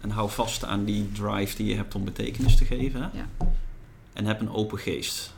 [0.00, 3.02] En hou vast aan die drive die je hebt om betekenis te geven.
[3.02, 3.18] Hè?
[3.18, 3.26] Ja.
[4.12, 5.34] En heb een open geest.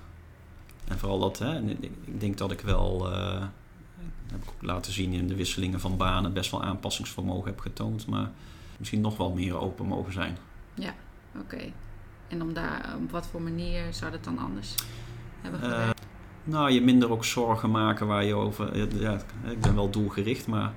[0.88, 3.40] En vooral dat, hè, ik, denk dat ik wel, eh,
[4.26, 8.06] heb ik ook laten zien in de wisselingen van banen, best wel aanpassingsvermogen heb getoond.
[8.06, 8.30] Maar
[8.82, 10.36] misschien nog wel meer open mogen zijn.
[11.40, 11.72] Oké.
[12.28, 14.74] En om daar, op wat voor manier zou dat dan anders
[15.40, 16.02] hebben Eh, gewerkt?
[16.44, 18.76] nou, je minder ook zorgen maken waar je over.
[19.00, 20.72] Ja, ik ben wel doelgericht, maar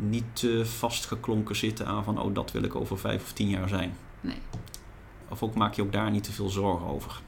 [0.00, 3.68] niet te vastgeklonken zitten aan van oh, dat wil ik over vijf of tien jaar
[3.68, 3.96] zijn.
[4.20, 4.38] nee.
[5.28, 7.20] Of ook maak je ook daar niet te veel zorgen over.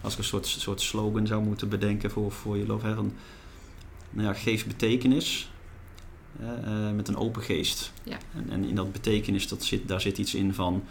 [0.00, 3.12] Als ik een soort, soort slogan zou moeten bedenken voor, voor je hè, van,
[4.10, 5.52] nou ja, geef betekenis
[6.40, 7.92] eh, met een open geest.
[8.02, 8.18] Ja.
[8.34, 10.82] En, en in dat betekenis, dat zit, daar zit iets in van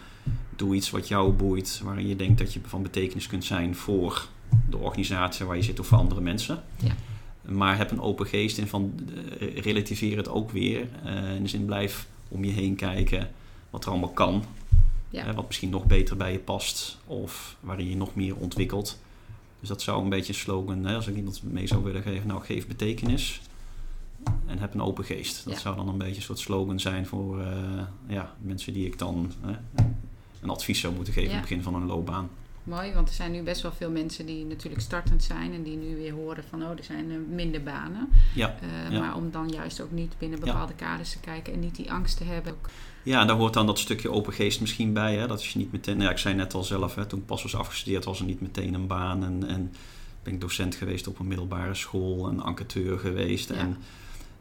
[0.56, 4.28] doe iets wat jou boeit, waarin je denkt dat je van betekenis kunt zijn voor
[4.70, 6.62] de organisatie waar je zit of voor andere mensen.
[6.82, 6.94] Ja.
[7.42, 8.94] Maar heb een open geest in van
[9.38, 10.88] eh, relativeer het ook weer.
[11.04, 13.30] Eh, in de zin blijf om je heen kijken
[13.70, 14.44] wat er allemaal kan.
[15.10, 15.34] Ja.
[15.34, 18.98] Wat misschien nog beter bij je past of waarin je nog meer ontwikkelt.
[19.60, 22.26] Dus dat zou een beetje een slogan, hè, als ik iemand mee zou willen geven,
[22.26, 23.40] nou geef betekenis
[24.46, 25.44] en heb een open geest.
[25.44, 25.60] Dat Ja.
[25.60, 27.46] zou dan een beetje een soort slogan zijn voor eh,
[28.06, 29.32] ja, mensen die ik dan
[30.40, 31.34] een advies zou moeten geven Ja.
[31.34, 32.28] aan het begin van hun loopbaan.
[32.64, 35.76] Mooi, want er zijn nu best wel veel mensen die natuurlijk startend zijn en die
[35.76, 38.08] nu weer horen van oh, er zijn eh, minder banen.
[38.34, 39.00] Ja, Eh, ja.
[39.00, 40.44] Maar om dan juist ook niet binnen Ja.
[40.44, 42.54] bepaalde kaders te kijken en niet die angst te hebben.
[43.02, 45.16] Ja, en daar hoort dan dat stukje open geest misschien bij.
[45.16, 45.26] Hè?
[45.26, 45.94] Dat is je niet meteen.
[45.94, 48.26] Nou ja, ik zei net al zelf, hè, toen ik pas was afgestudeerd, was er
[48.26, 49.24] niet meteen een baan.
[49.24, 49.72] En, en
[50.22, 53.50] ben ik docent geweest op een middelbare school, een enquêteur geweest.
[53.50, 53.76] En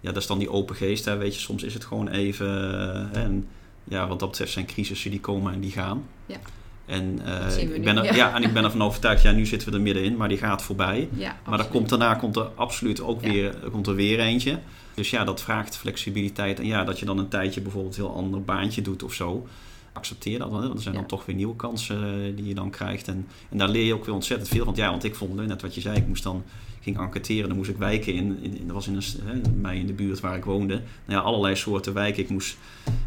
[0.03, 1.05] ja, dat is dan die open geest.
[1.05, 1.17] Hè?
[1.17, 2.47] Weet je, soms is het gewoon even.
[2.47, 3.47] eh, hè, en
[3.83, 6.03] ja, wat dat betreft zijn crisissen die komen en die gaan.
[6.25, 6.37] Ja.
[6.85, 8.15] En, we ik ben er, ja.
[8.15, 8.35] ja.
[8.35, 11.09] en ik ben ervan overtuigd, ja, nu zitten we er middenin, maar die gaat voorbij.
[11.15, 13.31] ja, Maar dan komt, daarna komt er absoluut ook Ja.
[13.31, 14.59] weer, komt er weer eentje.
[14.93, 16.59] Dus ja, dat vraagt flexibiliteit.
[16.59, 19.47] En ja, dat je dan een tijdje bijvoorbeeld een heel ander baantje doet of zo.
[19.93, 20.99] Accepteer dat, want er zijn Ja.
[20.99, 23.07] dan toch weer nieuwe kansen eh, die je dan krijgt.
[23.07, 24.73] En, en daar leer je ook weer ontzettend veel van.
[24.75, 26.43] Ja, want ik vond, net wat je zei, ik moest dan
[26.81, 27.47] ging enquêteren.
[27.47, 30.19] Dan moest ik wijken in, in, in- dat was in een, mij in de buurt
[30.19, 30.73] waar ik woonde.
[31.05, 32.23] Nou ja, allerlei soorten wijken.
[32.23, 32.57] Ik moest,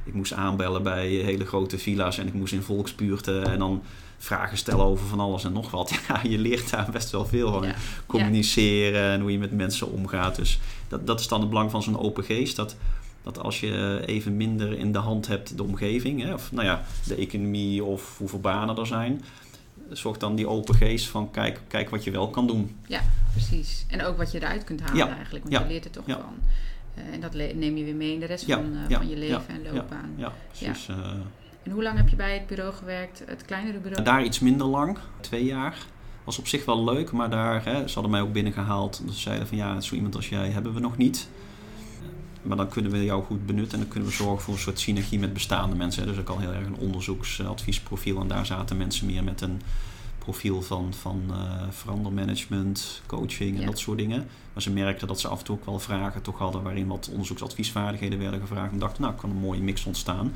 [0.04, 3.82] ik moest aanbellen bij hele grote villa's en ik moest in volksbuurten en dan
[4.18, 5.90] vragen stellen over van alles en nog wat.
[6.08, 7.74] Ja, je leert daar best wel veel van Ja.
[8.06, 10.36] communiceren en hoe je met mensen omgaat.
[10.36, 12.56] Dus dat, dat is dan het belang van zo'n open geest.
[12.56, 12.76] Dat,
[13.34, 16.82] dat als je even minder in de hand hebt de omgeving, hè, of nou ja,
[17.06, 19.22] de economie of hoeveel banen er zijn,
[19.90, 22.76] zorgt dan die open geest van kijk, kijk wat je wel kan doen.
[23.32, 23.84] Precies.
[23.88, 25.14] En ook wat je eruit kunt halen Ja.
[25.16, 25.62] eigenlijk, want Ja.
[25.62, 26.14] je leert er toch Ja.
[26.20, 26.34] van.
[26.94, 28.56] Eh, en dat neem je weer mee in de rest Ja.
[28.56, 28.96] van, eh, Ja.
[28.96, 29.54] van je leven Ja.
[29.54, 29.72] en Ja.
[29.72, 30.10] loopbaan.
[30.16, 30.88] Ja, precies.
[30.88, 30.96] eh.
[31.62, 33.22] En hoe lang heb je bij het bureau gewerkt?
[33.26, 34.04] Het kleinere bureau?
[34.04, 35.76] daar iets minder lang, twee jaar.
[36.24, 39.02] Was op zich wel leuk, maar daar, hè, ze hadden mij ook binnengehaald.
[39.10, 41.28] Ze zeiden van ja, zo iemand als jij hebben we nog niet.
[42.46, 44.80] Maar dan kunnen we jou goed benutten en dan kunnen we zorgen voor een soort
[44.80, 46.02] synergie met bestaande mensen.
[46.02, 46.08] Hè.
[46.08, 49.60] Dus ook al heel erg een onderzoeksadviesprofiel en daar zaten mensen meer met een
[50.18, 51.36] profiel van, van uh,
[51.70, 54.26] verandermanagement, coaching en dat soort dingen.
[54.52, 57.08] Maar ze merkten dat ze af en toe ook wel vragen toch hadden waarin wat
[57.10, 58.72] onderzoeksadviesvaardigheden werden gevraagd.
[58.72, 60.32] En dachten, nou, kan een mooie mix ontstaan.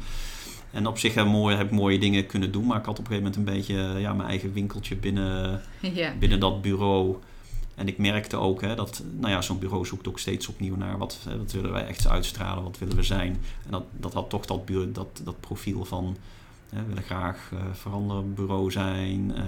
[0.70, 3.04] En op zich heb, mooi, heb ik mooie dingen kunnen doen, maar ik had op
[3.04, 5.60] een gegeven moment een beetje ja, mijn eigen winkeltje binnen,
[6.20, 7.16] binnen dat bureau.
[7.80, 10.98] En ik merkte ook hè, dat nou ja, zo'n bureau zoekt ook steeds opnieuw naar
[10.98, 13.40] wat, hè, wat willen wij echt uitstralen, wat willen we zijn.
[13.64, 16.16] En dat, dat had toch dat, bureau, dat, dat profiel van
[16.68, 19.30] we willen graag uh, veranderen bureau zijn.
[19.36, 19.44] Uh,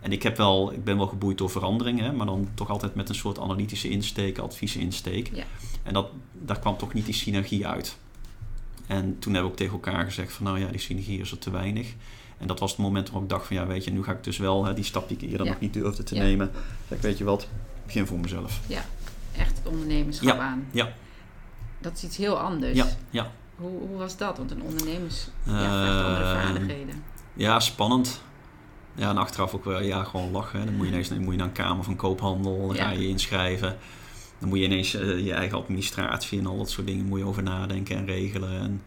[0.00, 2.94] en ik, heb wel, ik ben wel geboeid door verandering, hè, maar dan toch altijd
[2.94, 5.30] met een soort analytische insteek, adviesinsteek.
[5.34, 5.44] Ja.
[5.82, 7.96] En dat, daar kwam toch niet die synergie uit.
[8.86, 11.38] En toen hebben we ook tegen elkaar gezegd van nou ja, die synergie is er
[11.38, 11.94] te weinig.
[12.38, 14.24] En dat was het moment waarop ik dacht van ja, weet je, nu ga ik
[14.24, 16.50] dus wel hè, die stap die ik eerder nog niet durfde te nemen.
[16.88, 17.48] Zeg, weet je wat,
[17.84, 18.60] begin voor mezelf.
[18.66, 18.84] Ja,
[19.36, 20.66] echt het ondernemerschap aan.
[20.70, 20.92] Ja.
[21.78, 22.76] Dat is iets heel anders.
[22.76, 23.30] Ja, ja.
[23.56, 24.36] Hoe, hoe was dat?
[24.36, 27.02] Want een ondernemers ja, andere vaardigheden.
[27.34, 28.20] Ja, spannend.
[28.94, 30.64] Ja, en achteraf ook wel ja, gewoon lachen.
[30.64, 33.76] Dan moet je ineens moet je naar een kamer van koophandel, dan ga je inschrijven.
[34.38, 37.24] Dan moet je ineens uh, je eigen administratie en al dat soort dingen moet je
[37.24, 38.60] over nadenken en regelen.
[38.60, 38.82] En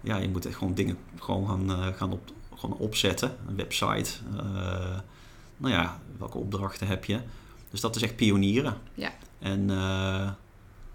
[0.00, 2.30] ja, je moet echt gewoon dingen gewoon gaan, uh, gaan op,
[2.70, 3.36] opzetten.
[3.48, 4.10] Een website.
[4.34, 4.98] Uh,
[5.56, 7.20] nou ja, welke opdrachten heb je?
[7.70, 8.76] Dus dat is echt pionieren.
[8.94, 9.12] Ja.
[9.38, 9.70] En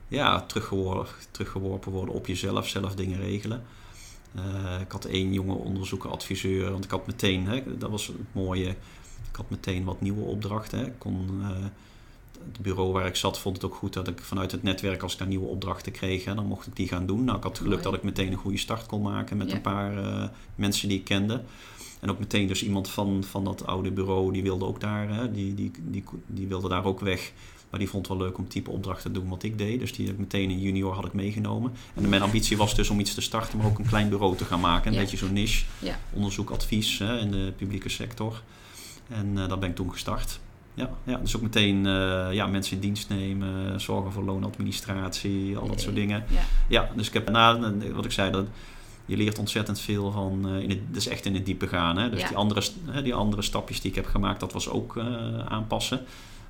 [0.08, 3.64] ja, teruggeworpen, teruggeworpen worden op jezelf, zelf dingen regelen.
[4.36, 8.16] Uh, ik had één jonge onderzoeker, adviseur, want ik had meteen, hè, dat was het
[8.32, 8.70] mooie,
[9.30, 10.80] ik had meteen wat nieuwe opdrachten.
[10.80, 10.86] Hè.
[10.86, 11.50] Ik kon, uh,
[12.52, 15.14] het bureau waar ik zat vond het ook goed dat ik vanuit het netwerk, als
[15.14, 17.24] ik daar nieuwe opdrachten kreeg, hè, dan mocht ik die gaan doen.
[17.24, 19.62] Nou, ik had het geluk dat ik meteen een goede start kon maken met een
[19.62, 20.24] paar uh,
[20.56, 21.42] mensen die ik kende.
[22.00, 25.32] En ook meteen dus iemand van, van dat oude bureau, die wilde ook daar, hè,
[25.32, 27.32] die, die, die, die wilde daar ook weg.
[27.70, 29.80] Maar die vond het wel leuk om type opdrachten te doen wat ik deed.
[29.80, 31.74] Dus die meteen in junior had ik meegenomen.
[31.94, 34.46] En mijn ambitie was dus om iets te starten, maar ook een klein bureau te
[34.46, 34.92] gaan maken.
[34.92, 35.66] Een beetje zo'n niche.
[35.80, 36.00] Ja.
[36.14, 38.42] Onderzoek, advies hè, in de publieke sector.
[39.08, 40.40] En uh, dat ben ik toen gestart.
[40.78, 45.68] Ja, ja, dus ook meteen uh, ja, mensen in dienst nemen, zorgen voor loonadministratie, al
[45.68, 46.24] dat soort dingen.
[46.28, 46.42] Ja.
[46.68, 48.46] ja, dus ik heb na, wat ik zei, dat,
[49.06, 51.98] je leert ontzettend veel van, uh, in het, dus echt in het diepe gaan.
[51.98, 52.10] Hè?
[52.10, 52.28] Dus ja.
[52.28, 52.62] die, andere,
[53.04, 55.06] die andere stapjes die ik heb gemaakt, dat was ook uh,
[55.48, 56.02] aanpassen.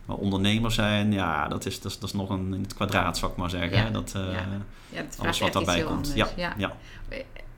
[0.05, 3.17] Maar ondernemer zijn, ja, dat is, dat is, dat is nog een in het kwadraat,
[3.17, 3.77] zou ik maar zeggen.
[3.77, 4.45] Ja, dat, ja.
[4.89, 6.11] ja, dat alles wat daarbij komt.
[6.15, 6.27] Ja.
[6.57, 6.75] ja.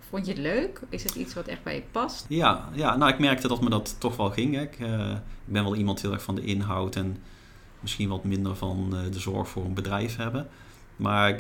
[0.10, 0.82] Vond je het leuk?
[0.90, 2.26] Is het iets wat echt bij je past?
[2.30, 4.60] Ja, ja nou ik merkte dat me dat toch wel ging.
[4.60, 7.18] Ik, uh, ik ben wel iemand heel erg van de inhoud en
[7.80, 10.48] misschien wat minder van uh, de zorg voor een bedrijf hebben.
[10.96, 11.40] Maar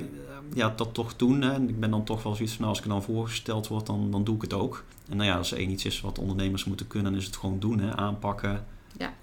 [0.53, 1.41] ja, dat toch doen.
[1.41, 1.61] Hè.
[1.61, 4.23] Ik ben dan toch wel zoiets van, nou, als ik dan voorgesteld word, dan, dan
[4.23, 4.83] doe ik het ook.
[5.09, 7.59] En nou ja, als er één iets is wat ondernemers moeten kunnen, is het gewoon
[7.59, 7.79] doen.
[7.79, 7.95] Hè.
[7.95, 8.65] Aanpakken,
[8.97, 9.13] ja,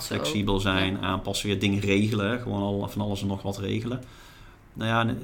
[0.00, 1.00] flexibel zijn, ja.
[1.00, 2.40] aanpassen, weer dingen regelen.
[2.40, 4.02] Gewoon al van alles en nog wat regelen.
[4.72, 5.14] Nou ja,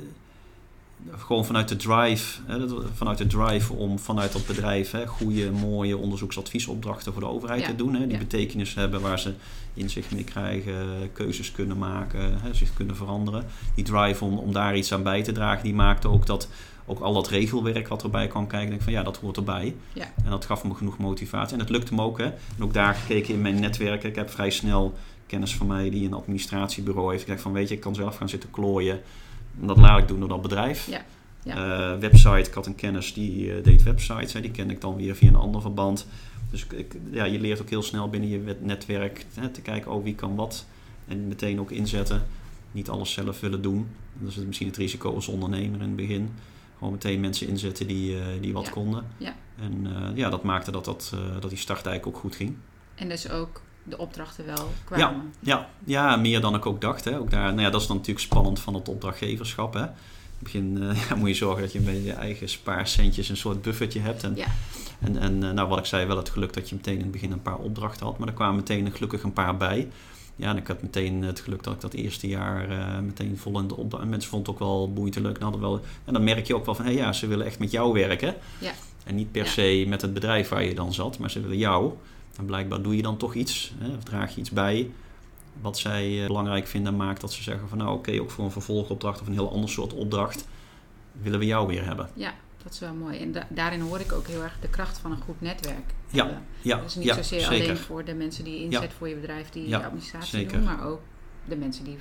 [1.11, 5.97] gewoon vanuit de drive, hè, vanuit de drive om vanuit dat bedrijf hè, goede, mooie
[5.97, 7.67] onderzoeksadviesopdrachten voor de overheid ja.
[7.67, 7.95] te doen.
[7.95, 8.19] Hè, die Ja.
[8.19, 9.33] betekenis hebben waar ze
[9.75, 13.45] inzicht mee krijgen, keuzes kunnen maken, hè, zich kunnen veranderen.
[13.75, 16.49] Die drive om, om daar iets aan bij te dragen, die maakte ook dat
[16.87, 19.75] ook al dat regelwerk wat erbij kwam kijken, denk van ja, dat hoort erbij.
[19.93, 20.05] Ja.
[20.25, 21.55] En dat gaf me genoeg motivatie.
[21.55, 22.19] En het lukte me ook.
[22.19, 22.25] Hè.
[22.25, 24.03] En ook daar gekeken in mijn netwerk.
[24.05, 24.95] Ik heb vrij snel
[25.27, 27.23] kennis van mij die een administratiebureau heeft.
[27.23, 29.01] Ik dacht van weet je, ik kan zelf gaan zitten klooien.
[29.61, 30.87] En dat laat ik doen door dat bedrijf.
[30.87, 31.05] Ja.
[31.45, 31.93] Ja.
[31.95, 34.33] Uh, website, ik had een kennis die uh, deed websites.
[34.33, 34.41] Hè.
[34.41, 36.07] Die kende ik dan weer via een ander verband.
[36.51, 40.05] Dus ik, ja, je leert ook heel snel binnen je netwerk hè, te kijken, oh
[40.05, 40.67] wie kan wat.
[41.09, 42.23] En meteen ook inzetten.
[42.73, 43.89] Niet alles zelf willen doen.
[44.19, 46.31] Dat is misschien het risico als ondernemer in het begin
[46.79, 48.71] gewoon meteen mensen inzetten die, uh, die wat Ja.
[48.71, 49.05] konden.
[49.17, 49.35] Ja.
[49.59, 52.57] En ja, dat maakte dat, dat, dat die start eigenlijk ook goed ging.
[52.95, 55.33] En dus ook de opdrachten wel kwamen.
[55.41, 57.05] Ja, ja, meer dan ik ook dacht.
[57.05, 57.19] Hè.
[57.19, 59.75] Ook daar, nou ja, dat is dan natuurlijk spannend van het opdrachtgeverschap.
[59.75, 59.81] Hè.
[59.81, 63.63] In het begin ja, moet je zorgen dat je met je eigen spaarcentjes een soort
[63.63, 64.23] buffertje hebt.
[64.25, 64.47] En, Ja.
[65.01, 67.33] en, en nou, wat ik zei, wel het geluk dat je meteen in het begin
[67.33, 68.19] een paar opdrachten had.
[68.19, 69.89] Maar er kwamen meteen gelukkig een paar bij.
[70.37, 73.59] Ja, en ik had meteen het geluk dat ik dat eerste jaar uh, meteen vol
[73.59, 74.03] in de opdracht...
[74.05, 75.37] En mensen vonden het ook wel boeiend en leuk.
[75.37, 77.47] En, hadden wel, en dan merk je ook wel van, hé hey, ja, ze willen
[77.47, 78.35] echt met jou werken.
[78.59, 78.73] Ja.
[79.05, 79.51] En niet per Ja.
[79.51, 81.93] se met het bedrijf waar je dan zat, maar ze willen jou.
[82.37, 84.91] En blijkbaar doe je dan toch iets, hè, of draag je iets bij...
[85.61, 87.79] wat zij uh, belangrijk vinden en maakt dat ze zeggen van...
[87.79, 90.47] nou oké, okay, ook voor een vervolgopdracht of een heel ander soort opdracht...
[91.23, 92.09] willen we jou weer hebben.
[92.15, 93.19] Ja, dat is wel mooi.
[93.19, 95.95] En da daarin hoor ik ook heel erg de kracht van een goed netwerk.
[96.09, 96.43] Ja, hebben.
[96.61, 97.65] ja, Dus niet ja, zozeer zeker.
[97.65, 98.89] alleen voor de mensen die je inzet Ja.
[98.99, 100.53] voor je bedrijf, die Ja, je administratie zeker.
[100.53, 101.01] doen, maar ook
[101.45, 101.97] de mensen die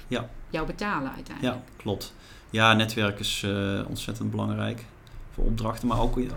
[0.49, 1.55] jou betalen uiteindelijk.
[1.55, 2.13] Ja, klopt.
[2.49, 4.86] Ja, netwerk is uh, ontzettend belangrijk
[5.34, 6.32] voor opdrachten, maar ook uh,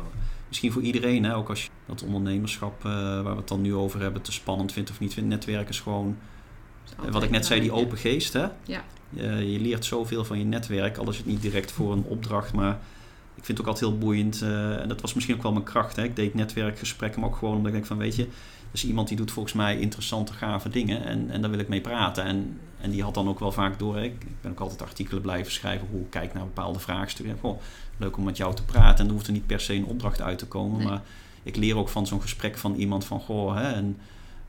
[0.55, 1.24] misschien voor iedereen.
[1.24, 1.36] Hè?
[1.36, 4.72] Ook als je dat ondernemerschap uh, waar we het dan nu over hebben te spannend
[4.72, 5.28] vindt of niet vindt.
[5.28, 6.16] Netwerk is gewoon
[7.11, 8.32] Wat ik net zei, die open geest.
[8.32, 8.46] Hè?
[8.64, 8.84] Ja.
[9.11, 12.52] Je, je leert zoveel van je netwerk, al is het niet direct voor een opdracht.
[12.52, 12.78] Maar
[13.34, 14.42] ik vind het ook altijd heel boeiend.
[14.42, 15.96] eh, en dat was misschien ook wel mijn kracht.
[15.96, 16.02] Hè?
[16.02, 18.22] Ik deed netwerkgesprekken, maar ook gewoon omdat ik denk van weet je...
[18.22, 21.05] Er is iemand die doet volgens mij interessante, gave dingen.
[21.05, 22.24] En, en daar wil ik mee praten.
[22.24, 23.99] En, en die had dan ook wel vaak door.
[23.99, 25.89] Ik, ik ben ook altijd artikelen blijven schrijven.
[25.91, 27.39] Hoe ik kijk naar bepaalde vraagstukken.
[27.41, 27.61] Goh,
[27.97, 28.99] leuk om met jou te praten.
[28.99, 30.78] En er hoeft er niet per se een opdracht uit te komen.
[30.78, 30.87] Nee.
[30.87, 31.03] Maar
[31.43, 33.20] ik leer ook van zo'n gesprek van iemand van...
[33.20, 33.97] Goh, hè, en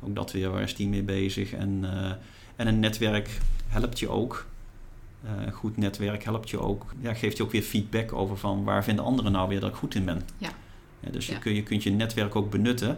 [0.02, 1.54] ook dat weer, waar is die mee bezig?
[1.54, 2.12] En, eh,
[2.56, 4.46] en een netwerk helpt je ook.
[5.24, 6.86] Eh, een goed netwerk helpt je ook.
[7.00, 8.64] Ja, geeft je ook weer feedback over van...
[8.64, 10.22] Waar vinden anderen nou weer dat ik goed in ben?
[10.38, 10.50] Ja.
[11.00, 11.34] Ja, dus Ja.
[11.34, 12.98] Je, kun, je kunt je netwerk ook benutten.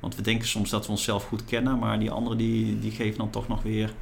[0.00, 3.18] Want we denken soms dat we onszelf goed kennen, maar die anderen die, die geven
[3.18, 3.94] dan toch nog weer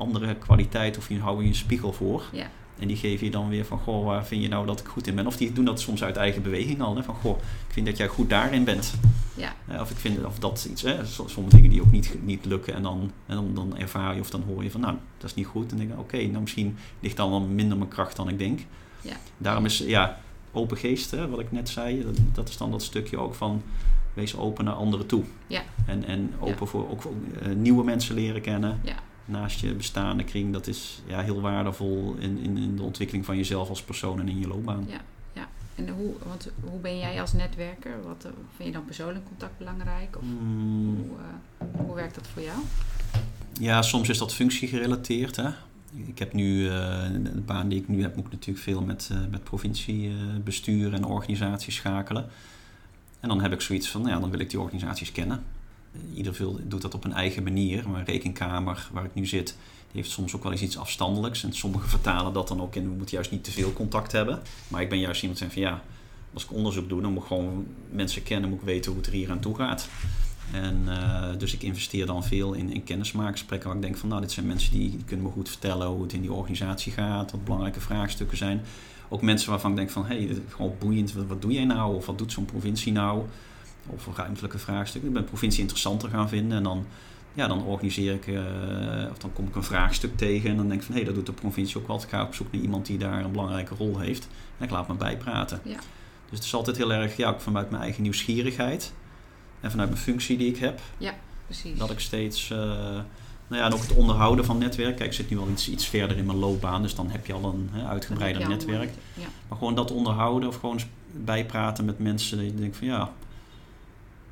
[0.00, 2.24] andere kwaliteit of die houden je een spiegel voor.
[2.32, 2.50] Ja.
[2.78, 5.06] En die geven je dan weer van, goh, waar vind je nou dat ik goed
[5.06, 5.26] in ben?
[5.26, 6.96] Of die doen dat soms uit eigen beweging al.
[6.96, 7.02] Hè?
[7.02, 8.94] Van, goh, ik vind dat jij goed daarin bent.
[9.34, 9.54] Ja.
[9.66, 11.06] Eh, of ik vind of dat iets, hè?
[11.06, 12.74] sommige dingen die ook niet, niet lukken.
[12.74, 15.36] En, dan, en dan, dan ervaar je of dan hoor je van, nou, dat is
[15.36, 15.62] niet goed.
[15.62, 18.38] En dan denk je, oké, nou misschien ligt dan wel minder mijn kracht dan ik
[18.38, 18.60] denk.
[19.00, 19.16] Ja.
[19.38, 20.18] Daarom is, ja,
[20.52, 23.62] open geest, hè, wat ik net zei, dat, dat is dan dat stukje ook van,
[24.14, 25.24] wees open naar anderen toe.
[25.46, 25.62] Ja.
[25.86, 28.80] En, en open voor ook eh, nieuwe mensen leren kennen.
[28.84, 28.94] Ja.
[29.30, 33.36] Naast je bestaande kring, dat is ja, heel waardevol in, in, in de ontwikkeling van
[33.36, 34.86] jezelf als persoon en in je loopbaan.
[34.88, 35.00] Ja.
[35.86, 38.02] En hoe, want hoe ben jij als netwerker?
[38.02, 40.16] Wat eh, vind je dan persoonlijk contact belangrijk?
[40.16, 42.58] Of Hmm, hoe, eh, hoe werkt dat voor jou?
[43.60, 45.36] Ja, soms is dat functiegerelateerd.
[45.36, 45.48] Hè?
[46.06, 46.72] Ik heb nu, eh,
[47.22, 51.74] de baan die ik nu heb, moet ik natuurlijk veel met, met provinciebestuur en organisaties
[51.74, 52.28] schakelen.
[53.20, 55.42] En dan heb ik zoiets van, nou ja, dan wil ik die organisaties kennen.
[56.14, 57.88] Ieder veel doet dat op een eigen manier.
[57.88, 59.46] Maar rekenkamer, waar ik nu zit,
[59.92, 61.42] die heeft soms ook wel eens iets afstandelijks.
[61.42, 64.40] En sommigen vertalen dat dan ook in, we moeten juist niet te veel contact hebben.
[64.68, 65.82] Maar ik ben juist iemand die van, ja,
[66.34, 69.10] als ik onderzoek doe, dan moet ik gewoon mensen kennen, moet ik weten hoe het
[69.10, 69.88] er hier aan toe gaat.
[70.52, 74.20] En eh, dus ik investeer dan veel in, in kennismakingsgesprekken waar ik denk van nou,
[74.20, 77.44] dit zijn mensen die, kunnen me goed vertellen hoe het in die organisatie gaat, wat
[77.44, 78.62] belangrijke vraagstukken zijn.
[79.08, 81.64] Ook mensen waarvan ik denk van hé, hey, is gewoon boeiend, wat, wat doe jij
[81.64, 81.96] nou?
[81.96, 83.24] Of wat doet zo'n provincie nou?
[83.94, 85.10] Of ruimtelijke vraagstukken.
[85.10, 86.86] Ik ben provincie interessanter gaan vinden en dan,
[87.34, 90.80] ja, dan organiseer ik, eh, of dan kom ik een vraagstuk tegen en dan denk
[90.80, 91.96] ik van hé, hey, dat doet de provincie ook wel.
[91.96, 94.28] Ik ga op zoek naar iemand die daar een belangrijke rol heeft
[94.58, 95.60] en ik laat me bijpraten.
[95.64, 95.78] Ja.
[96.30, 98.92] Dus het is altijd heel erg, ja, ook vanuit mijn eigen nieuwsgierigheid
[99.60, 100.80] en vanuit mijn functie die ik heb,
[101.46, 101.78] Precies.
[101.78, 104.96] dat ik steeds, eh, nou ja, en ook het onderhouden van netwerk.
[104.96, 107.32] Kijk, ik zit nu al iets, iets verder in mijn loopbaan, dus dan heb je
[107.32, 108.90] al een hè, uitgebreider netwerk.
[109.14, 109.26] Ja.
[109.48, 110.80] Maar gewoon dat onderhouden of gewoon
[111.12, 112.36] bijpraten met mensen.
[112.36, 113.12] Dat je denkt van ja,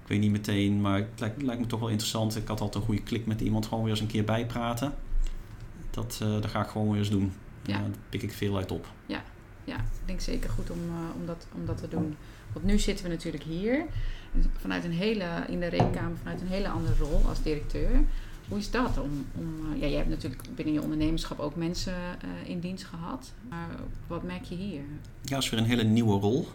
[0.09, 2.37] weet niet meteen, maar het lijkt, lijkt me toch wel interessant.
[2.37, 4.95] Ik had altijd een goede klik met iemand, gewoon weer eens een keer bijpraten.
[5.91, 7.33] Dat, eh, dat ga ik gewoon weer eens doen.
[7.63, 7.77] Ja.
[7.77, 7.83] Ja.
[7.83, 8.87] daar pik ik veel uit op.
[9.65, 12.17] Ja, ik denk zeker goed om, eh, om, dat, om dat te doen.
[12.53, 13.85] Want nu zitten we natuurlijk hier,
[14.57, 18.05] vanuit een hele, in de rekenkamer, vanuit een hele andere rol als directeur.
[18.49, 18.99] Hoe is dat?
[18.99, 21.95] Om, om, eh, ja, jij hebt natuurlijk binnen je ondernemerschap ook mensen
[22.45, 23.33] in dienst gehad.
[23.49, 23.69] Maar
[24.07, 24.83] wat merk je hier?
[25.23, 26.49] Ja, is weer een hele nieuwe rol.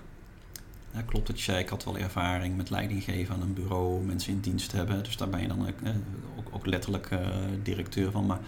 [0.94, 4.04] Ja, klopt dat je zei, ik had wel ervaring met leiding geven aan een bureau,
[4.04, 5.04] mensen in dienst hebben.
[5.04, 5.92] Dus daar ben je dan eh,
[6.38, 7.28] ook, ook letterlijk eh,
[7.64, 8.26] directeur van.
[8.26, 8.40] Maar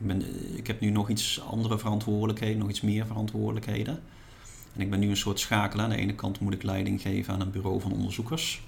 [0.00, 4.02] ik, ben, eh, ik heb nu nog iets andere verantwoordelijkheden, nog iets meer verantwoordelijkheden.
[4.74, 5.80] En ik ben nu een soort schakel.
[5.80, 8.62] Aan de ene kant moet ik leiding geven aan een bureau van onderzoekers.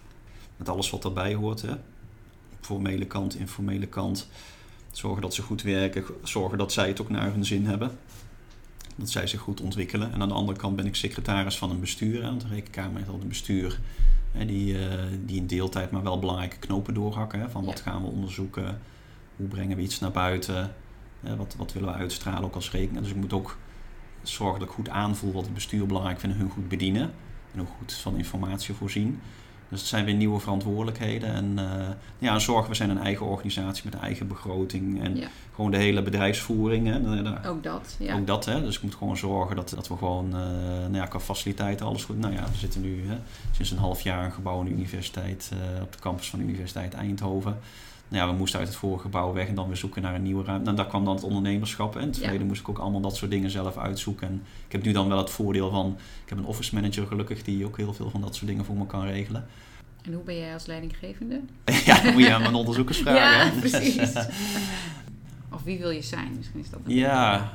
[0.56, 1.62] Met alles wat daarbij hoort.
[1.62, 1.74] Hè.
[2.60, 4.28] Formele kant, informele kant.
[4.90, 6.04] Zorgen dat ze goed werken.
[6.22, 7.98] Zorgen dat zij het ook naar hun zin hebben.
[8.96, 10.12] Dat zij zich goed ontwikkelen.
[10.12, 12.22] En aan de andere kant ben ik secretaris van een bestuur.
[12.22, 13.80] Want de rekenkamer heeft al een bestuur.
[14.32, 17.40] Hè, die, eh, die in deeltijd maar wel belangrijke knopen doorhakken.
[17.40, 18.80] Hè, van wat gaan we onderzoeken.
[19.36, 20.74] Hoe brengen we iets naar buiten.
[21.20, 23.02] Hè, wat, wat willen we uitstralen ook als rekening.
[23.02, 23.56] Dus ik moet ook
[24.22, 27.12] zorgen dat ik goed aanvoel wat het bestuur belangrijk vindt en hun goed bedienen.
[27.54, 29.20] En ook goed van informatie voorzien.
[29.68, 31.28] Dus het zijn weer nieuwe verantwoordelijkheden.
[31.32, 31.86] En eh,
[32.18, 35.02] ja, zorgen, we zijn een eigen organisatie met een eigen begroting.
[35.02, 35.28] En Ja.
[35.54, 36.86] gewoon de hele bedrijfsvoering.
[36.86, 38.16] Hè, daar- Ook dat, ja.
[38.16, 38.60] ook dat, hè.
[38.62, 40.40] Dus ik moet gewoon zorgen dat, dat we gewoon, eh
[40.80, 42.18] nou ja, qua faciliteiten alles goed...
[42.18, 43.16] Nou ja, we zitten nu hè,
[43.52, 46.44] sinds een half jaar een gebouw aan de universiteit, eh, op de campus van de
[46.44, 47.58] Universiteit Eindhoven.
[48.08, 50.22] Nou ja, we moesten uit het vorige gebouw weg en dan weer zoeken naar een
[50.22, 50.64] nieuwe ruimte.
[50.64, 51.94] Nou, daar kwam dan het ondernemerschap.
[51.94, 52.22] En in het Ja.
[52.22, 54.28] verleden moest ik ook allemaal dat soort dingen zelf uitzoeken.
[54.28, 57.42] En ik heb nu dan wel het voordeel van, ik heb een office manager gelukkig
[57.42, 59.46] die ook heel veel van dat soort dingen voor me kan regelen.
[60.02, 61.40] En hoe ben jij als leidinggevende?
[61.84, 63.54] ja, dan moet je aan mijn onderzoekers vragen.
[63.54, 64.12] Ja, precies.
[65.54, 66.32] Of wie wil je zijn?
[66.36, 67.52] Misschien is dat een Ja,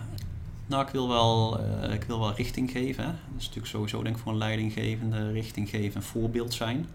[0.68, 3.04] nou, ik wil wel, eh, ik wil wel richting geven.
[3.04, 3.10] Hè.
[3.10, 6.86] Dat is natuurlijk sowieso denk ik voor een leidinggevende richting geven en voorbeeld zijn.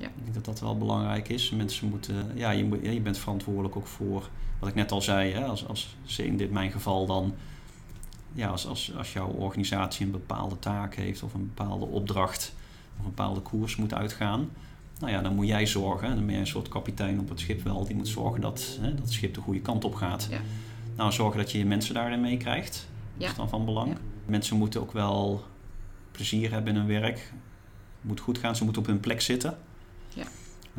[0.00, 0.06] Ja.
[0.06, 1.50] Ik denk dat dat wel belangrijk is.
[1.50, 4.28] Mensen moeten, ja, je, moet, je bent verantwoordelijk ook voor,
[4.58, 7.34] wat ik net al zei, hè, als, als in dit mijn geval dan,
[8.32, 12.54] ja, als, als, als jouw organisatie een bepaalde taak heeft of een bepaalde opdracht
[12.98, 14.48] of een bepaalde koers moet uitgaan,
[15.00, 16.14] nou ja, dan moet jij zorgen.
[16.14, 17.84] Dan ben je een soort kapitein op het schip wel.
[17.84, 20.26] Die moet zorgen dat, hè, dat het schip de goede kant op gaat.
[20.30, 20.40] Ja.
[20.96, 22.88] Nou, zorgen dat je je mensen daarin meekrijgt.
[23.16, 23.28] Ja.
[23.28, 23.96] is dan van belang.
[24.26, 25.44] Mensen moeten ook wel
[26.12, 27.16] plezier hebben in hun werk.
[27.16, 28.56] Het moet goed gaan.
[28.56, 29.58] Ze moeten op hun plek zitten.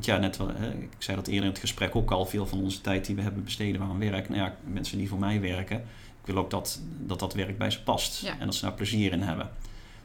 [0.06, 0.20] Ja.
[0.20, 2.26] Want ja, net wel, hè, ik zei dat eerder in het gesprek ook al.
[2.26, 4.30] Veel van onze tijd die we hebben besteden aan werk.
[4.30, 5.78] Nou ja, mensen die voor mij werken.
[6.22, 8.22] Ik wil ook dat dat, dat werk bij ze past.
[8.22, 8.40] Ja.
[8.40, 9.50] En dat ze daar plezier in hebben.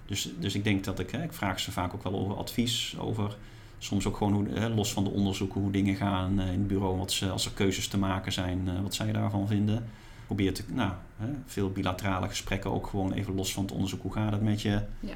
[0.07, 2.97] Dus, dus ik denk dat ik, hè, ik vraag ze vaak ook wel over advies.
[2.99, 3.36] Over
[3.78, 6.68] soms ook gewoon hoe, hè, los van de onderzoeken hoe dingen gaan eh, in het
[6.68, 6.99] bureau.
[6.99, 9.86] Wat ze, als er keuzes te maken zijn, eh, wat zij daarvan vinden.
[10.26, 14.03] Probeer te, nou, hè, veel bilaterale gesprekken ook gewoon even los van het onderzoek.
[14.03, 14.82] Hoe gaat het met je?
[15.01, 15.14] Ja.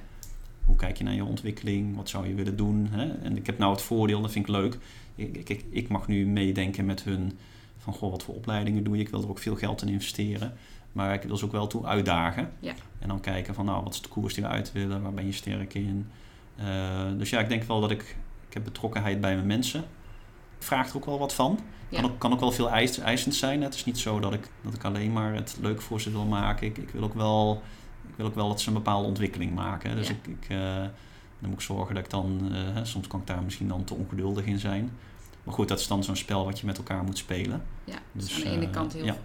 [0.64, 1.96] Hoe kijk je naar je ontwikkeling?
[1.96, 2.86] Wat zou je willen doen?
[2.90, 3.08] Hè?
[3.12, 4.78] En ik heb nou het voordeel, dat vind ik leuk.
[5.14, 7.38] Ik, ik- ik, mag nu meedenken met hun
[7.78, 9.02] van goh, wat voor opleidingen doe je?
[9.02, 10.52] Ik wil er ook veel geld in investeren.
[10.92, 12.50] Maar ik wil ze ook wel toe uitdagen.
[12.58, 12.72] Ja.
[12.98, 15.02] En dan kijken van nou, wat is de koers die we uit willen?
[15.02, 16.06] Waar ben je sterk in?
[16.56, 18.16] Eh, dus ja, ik denk wel dat ik...
[18.48, 19.80] Ik heb betrokkenheid bij mijn mensen.
[20.58, 21.58] Ik vraag er ook wel wat van.
[21.88, 22.00] Ja.
[22.00, 23.62] Kan, ook, kan ook wel veel eis, eisend zijn.
[23.62, 26.24] Het is niet zo dat ik, dat ik alleen maar het leuk voor ze wil
[26.24, 26.66] maken.
[26.66, 27.62] Ik, ik, wil, ook wel,
[28.20, 29.96] wil ook wel dat ze een bepaalde ontwikkeling maken.
[29.96, 30.14] Dus Ja.
[30.14, 30.74] ik, ik, eh,
[31.38, 32.50] dan moet ik zorgen dat ik dan...
[32.52, 34.90] eh, soms kan ik daar misschien dan te ongeduldig in zijn.
[35.44, 37.62] Maar goed, dat is dan zo'n spel wat je met elkaar moet spelen.
[37.84, 39.16] Ja, dus, Dus, aan de ene eh, kant heel ja.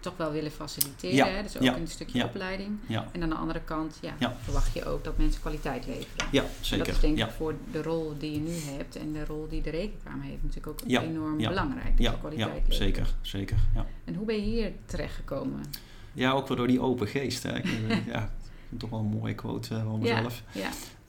[0.00, 1.16] toch wel willen faciliteren.
[1.16, 1.42] Ja, Hè?
[1.42, 2.78] Dus ook ja, een stukje opleiding.
[2.86, 4.36] Ja, En aan de andere kant ja, Ja.
[4.42, 6.26] verwacht je ook dat mensen kwaliteit leveren.
[6.32, 6.84] ja En zeker.
[6.86, 9.62] dat is denk ik voor de rol die je nu hebt en de rol die
[9.62, 11.96] de rekenkamer heeft natuurlijk ook enorm belangrijk.
[11.96, 13.56] dat je kwaliteit zeker, zeker.
[13.74, 13.86] Ja.
[14.04, 15.60] En hoe ben je hier terechtgekomen?
[16.12, 17.42] ja, ook wel door die open geest.
[17.42, 17.56] Hè.
[17.56, 17.66] Ik,
[18.12, 18.30] ja,
[18.76, 20.42] toch wel een mooie quote eh, van mezelf.
[20.52, 20.60] Ja,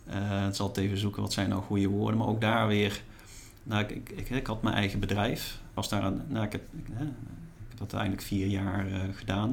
[0.06, 2.18] Eh, het zal het even zoeken wat zijn nou goede woorden.
[2.20, 3.02] Maar ook daar weer.
[3.64, 5.60] Nou, ik, ik, ik, ik had mijn eigen bedrijf.
[5.74, 7.12] Was daar een, nou, ik, heb, ik, hè, ik
[7.68, 9.50] heb dat uiteindelijk vier jaar eh, gedaan.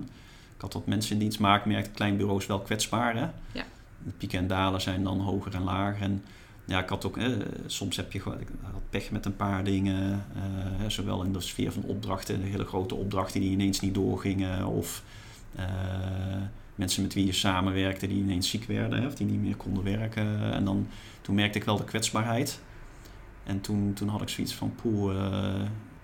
[0.57, 3.15] Ik had wat mensen in dienst, ik merkte klein bureau is wel kwetsbaar.
[3.17, 3.27] Hè?
[3.53, 3.65] Ja.
[4.05, 6.03] De pieken en dalen zijn dan hoger en lager.
[6.03, 6.25] En
[6.65, 7.37] ja, ik had ook, hè,
[7.67, 10.25] soms heb je gewoon ik had pech met een paar dingen.
[10.35, 13.95] eh, hè, zowel in de sfeer van opdrachten, de hele grote opdrachten die ineens niet
[13.95, 14.67] doorgingen.
[14.67, 15.03] Of
[15.55, 15.65] eh,
[16.75, 19.85] mensen met wie je samenwerkte die ineens ziek werden hè, of die niet meer konden
[19.85, 20.53] werken.
[20.53, 20.87] En dan,
[21.21, 22.61] toen merkte ik wel de kwetsbaarheid.
[23.45, 25.55] En toen, toen had ik zoiets van, poeh, eh,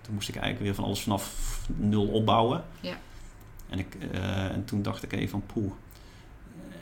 [0.01, 1.35] toen moest ik eigenlijk weer van alles vanaf
[1.75, 2.63] nul opbouwen.
[2.79, 2.93] Ja.
[3.69, 5.71] En, ik, eh, en toen dacht ik even van, poeh.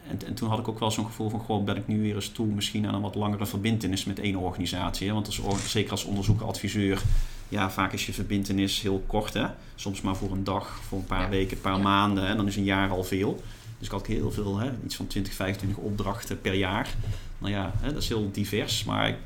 [0.09, 2.15] En, en toen had ik ook wel zo'n gevoel van, goh, ben ik nu weer
[2.15, 5.07] eens toe misschien aan een wat langere verbindenis met één organisatie.
[5.07, 5.13] Hè?
[5.13, 7.01] Want als, zeker als onderzoeker, adviseur,
[7.49, 9.33] ja, vaak is je verbindenis heel kort.
[9.33, 9.45] Hè?
[9.75, 11.29] Soms maar voor een dag, voor een paar Ja.
[11.29, 11.83] weken, een paar Ja.
[11.83, 12.27] maanden.
[12.27, 13.43] En dan is een jaar al veel.
[13.79, 16.95] Dus ik had heel veel, hè, iets van 20, 25 opdrachten per jaar.
[17.37, 18.83] Nou ja, hè, dat is heel divers.
[18.83, 19.17] Maar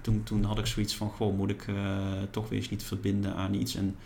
[0.00, 1.76] toen, toen had ik zoiets van, goh, moet ik eh,
[2.30, 3.74] toch weer eens niet verbinden aan iets.
[3.74, 3.96] En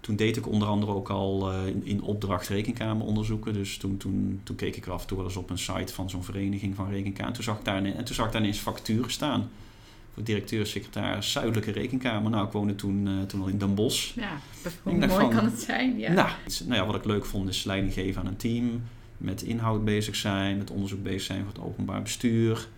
[0.00, 3.52] toen deed ik onder andere ook al eh, in, in opdracht rekenkameronderzoeken.
[3.52, 6.10] Dus toen, toen, toen keek ik af en toe wel eens op een site van
[6.10, 7.26] zo'n vereniging van rekenkamer.
[7.28, 9.50] En toen zag ik daar, en toen zag ik daar ineens facturen staan.
[10.16, 12.30] Voor directeur, secretaris, Zuidelijke Rekenkamer.
[12.30, 14.14] Nou, ik woonde toen, eh, toen al in Den Bosch.
[14.14, 14.38] ja.
[14.82, 15.98] hoe mooi van, kan het zijn?
[15.98, 16.12] Ja.
[16.12, 16.28] Nou,
[16.64, 18.82] nou ja, wat ik leuk vond is leiding geven aan een team.
[19.16, 22.68] Met inhoud bezig zijn, met onderzoek bezig zijn voor het openbaar bestuur.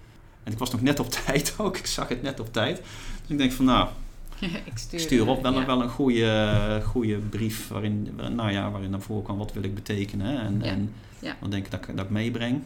[0.44, 1.76] En ik was nog net op tijd ook.
[1.76, 2.76] Ik zag het net op tijd.
[3.20, 3.88] Dus ik denk van nou,
[4.64, 5.66] ik stuur, ik stuur op wel, ja.
[5.66, 9.74] wel een goede, goede brief waarin, nou ja, waarin naar voren kwam wat wil ik
[9.74, 10.40] betekenen.
[10.40, 11.36] En, en ja.
[11.40, 12.62] wat denk ik dat, ik dat ik meebreng.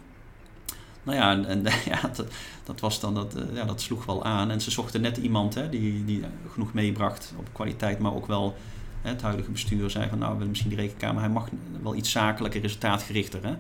[1.03, 2.27] Nou ja, en, ja, dat,
[2.65, 4.51] dat, was dan, dat, eh, ja, dat sloeg wel aan.
[4.51, 8.57] En ze zochten net iemand hè, die, die genoeg meebracht op kwaliteit, maar ook wel
[9.03, 11.49] hè, het huidige bestuur zei van nou, we willen misschien die rekenkamer, hij mag
[11.83, 13.45] wel iets zakelijker, resultaatgerichter.
[13.45, 13.55] Hè.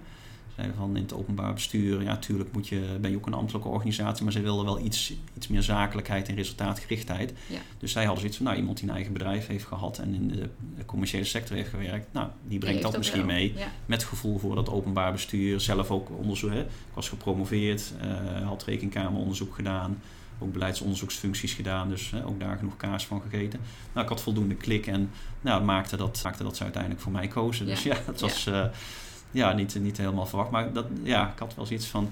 [0.76, 4.24] Van in het openbaar bestuur, ja, tuurlijk moet je, ben je ook een ambtelijke organisatie,
[4.24, 7.32] maar ze wilden wel iets, iets meer zakelijkheid en resultaatgerichtheid.
[7.46, 7.58] Ja.
[7.78, 10.28] Dus zij hadden zoiets van, nou, iemand die een eigen bedrijf heeft gehad en in
[10.28, 10.48] de,
[10.86, 13.34] commerciële sector heeft gewerkt, nou, die brengt dat misschien wel.
[13.34, 13.66] mee Ja.
[13.86, 15.60] met gevoel voor dat openbaar bestuur.
[15.60, 16.50] Zelf ook onderzoek.
[16.50, 16.60] Hè.
[16.60, 20.02] Ik was gepromoveerd, eh, had rekenkameronderzoek gedaan.
[20.38, 21.88] Ook beleidsonderzoeksfuncties gedaan.
[21.88, 23.60] Dus hè, ook daar genoeg kaas van gegeten.
[23.92, 25.10] Nou, ik had voldoende klik en
[25.40, 27.66] nou, maakte, dat, maakte dat ze uiteindelijk voor mij kozen.
[27.66, 27.94] Dus Ja.
[27.94, 28.64] ja, het was eh,
[29.32, 30.50] ja, niet, niet helemaal verwacht.
[30.50, 32.10] Maar dat, ja, ik had wel zoiets van...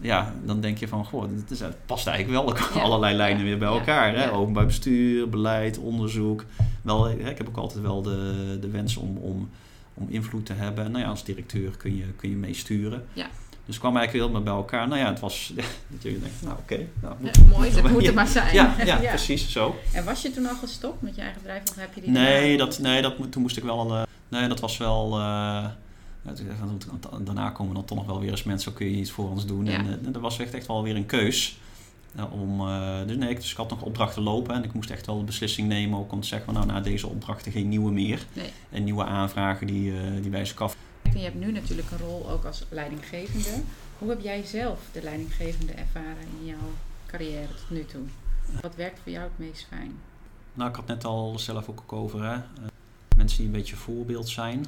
[0.00, 2.80] Ja, dan denk je van, goh, het, is, het past eigenlijk wel Ja.
[2.80, 4.14] allerlei lijnen weer bij elkaar.
[4.16, 4.32] Hè?
[4.32, 6.44] Openbaar bestuur, beleid, onderzoek.
[6.82, 9.48] Wel, hè, ik heb ook altijd wel de, de wens om, om
[10.00, 10.90] om invloed te hebben.
[10.90, 13.04] Nou ja, als directeur kun je, kun je meesturen.
[13.12, 13.26] Ja.
[13.50, 14.88] Dus het kwam eigenlijk heel maar bij elkaar.
[14.88, 15.52] Nou ja, het was
[15.88, 16.86] dat denkt, nou oké.
[17.02, 18.54] nou, moet- Ja, mooi, dat moet het maar zijn.
[18.54, 19.76] Ja, ja, precies zo.
[19.92, 22.56] En was je toen al gestopt met je eigen bedrijf of heb je die Nee,
[22.56, 23.94] dat, nee dat, toen moest ik wel...
[23.94, 25.18] eh, nee, dat was wel...
[25.18, 25.64] eh,
[27.24, 29.64] daarna komen dan toch nog wel weer eens mensen, kun je iets voor ons doen.
[29.64, 29.72] Ja.
[29.72, 31.58] En eh, dat was echt, echt wel weer een keus.
[32.16, 34.90] eh, om, eh, dus nee, ik- dus ik had nog opdrachten lopen en ik moest
[34.90, 37.90] echt wel de beslissing nemen ook om te zeggen, nou na deze opdrachten geen nieuwe
[37.92, 38.26] meer.
[38.32, 38.50] Nee.
[38.70, 40.76] En nieuwe aanvragen die, eh die bij ze kaf.
[41.02, 43.48] En je hebt nu natuurlijk een rol ook als leidinggevende.
[43.98, 46.72] Hoe heb jij zelf de leidinggevende ervaren in jouw
[47.06, 48.02] carrière tot nu toe?
[48.62, 49.92] Wat werkt voor jou het meest fijn?
[50.54, 52.36] Nou, ik had net al zelf ook over hè?
[53.16, 54.64] mensen die een beetje voorbeeld zijn.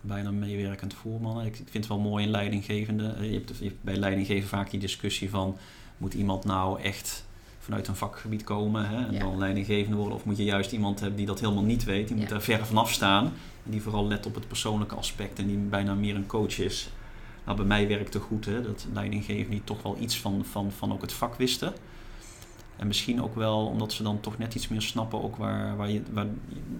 [0.00, 1.44] Bijna meewerkend voorman.
[1.44, 3.14] Ik vind het wel mooi in leidinggevende.
[3.20, 5.56] Je hebt, je hebt bij leidinggeven vaak die discussie van...
[5.98, 7.24] moet iemand nou echt
[7.58, 9.18] vanuit een vakgebied komen hè, en Ja.
[9.18, 10.14] dan leidinggevende worden?
[10.14, 12.06] Of moet je juist iemand hebben die dat helemaal niet weet?
[12.08, 12.30] Die moet Ja.
[12.30, 13.24] daar ver vanaf staan.
[13.64, 16.88] En die vooral let op het persoonlijke aspect en die bijna meer een coach is.
[17.44, 20.92] Nou, bij mij werkte goed hè, dat leidinggevenden die toch wel iets van, van, van
[20.92, 21.72] ook het vak wisten.
[22.76, 25.90] En misschien ook wel omdat ze dan toch net iets meer snappen ook waar, waar,
[25.90, 26.26] je, waar